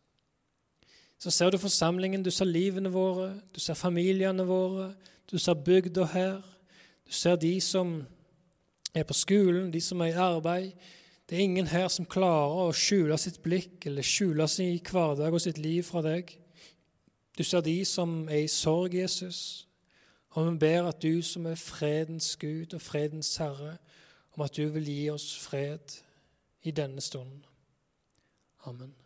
Så 1.20 1.30
ser 1.30 1.51
du 1.53 1.59
forsamlingen, 1.61 2.22
du 2.24 2.30
ser 2.32 2.49
livene 2.49 2.93
våre, 2.93 3.34
du 3.53 3.61
ser 3.61 3.76
familiene 3.76 4.45
våre, 4.49 4.95
du 5.30 5.38
ser 5.38 5.55
bygda 5.55 6.05
her. 6.14 6.41
Du 7.07 7.12
ser 7.12 7.36
de 7.36 7.61
som 7.61 8.01
er 8.95 9.05
på 9.05 9.14
skolen, 9.14 9.70
de 9.72 9.80
som 9.80 10.01
er 10.01 10.14
i 10.14 10.20
arbeid. 10.20 10.72
Det 11.28 11.36
er 11.38 11.43
ingen 11.43 11.66
her 11.70 11.88
som 11.88 12.09
klarer 12.09 12.66
å 12.66 12.74
skjule 12.74 13.18
sitt 13.18 13.38
blikk 13.45 13.86
eller 13.86 14.03
skjule 14.07 14.49
sin 14.49 14.80
hverdag 14.80 15.34
og 15.34 15.43
sitt 15.45 15.59
liv 15.59 15.84
fra 15.86 16.03
deg. 16.03 16.32
Du 17.38 17.45
ser 17.45 17.62
de 17.62 17.84
som 17.84 18.28
er 18.28 18.45
i 18.45 18.51
sorg, 18.51 18.95
Jesus. 18.95 19.68
Og 20.31 20.53
vi 20.53 20.59
ber 20.59 20.89
at 20.89 21.03
du 21.03 21.22
som 21.22 21.47
er 21.47 21.55
fredens 21.55 22.37
Gud 22.37 22.74
og 22.74 22.81
fredens 22.81 23.37
Herre, 23.37 23.76
om 24.33 24.43
at 24.43 24.57
du 24.57 24.68
vil 24.68 24.85
gi 24.85 25.11
oss 25.11 25.39
fred 25.39 26.03
i 26.62 26.70
denne 26.70 27.01
stunden. 27.01 27.45
Amen. 28.64 29.00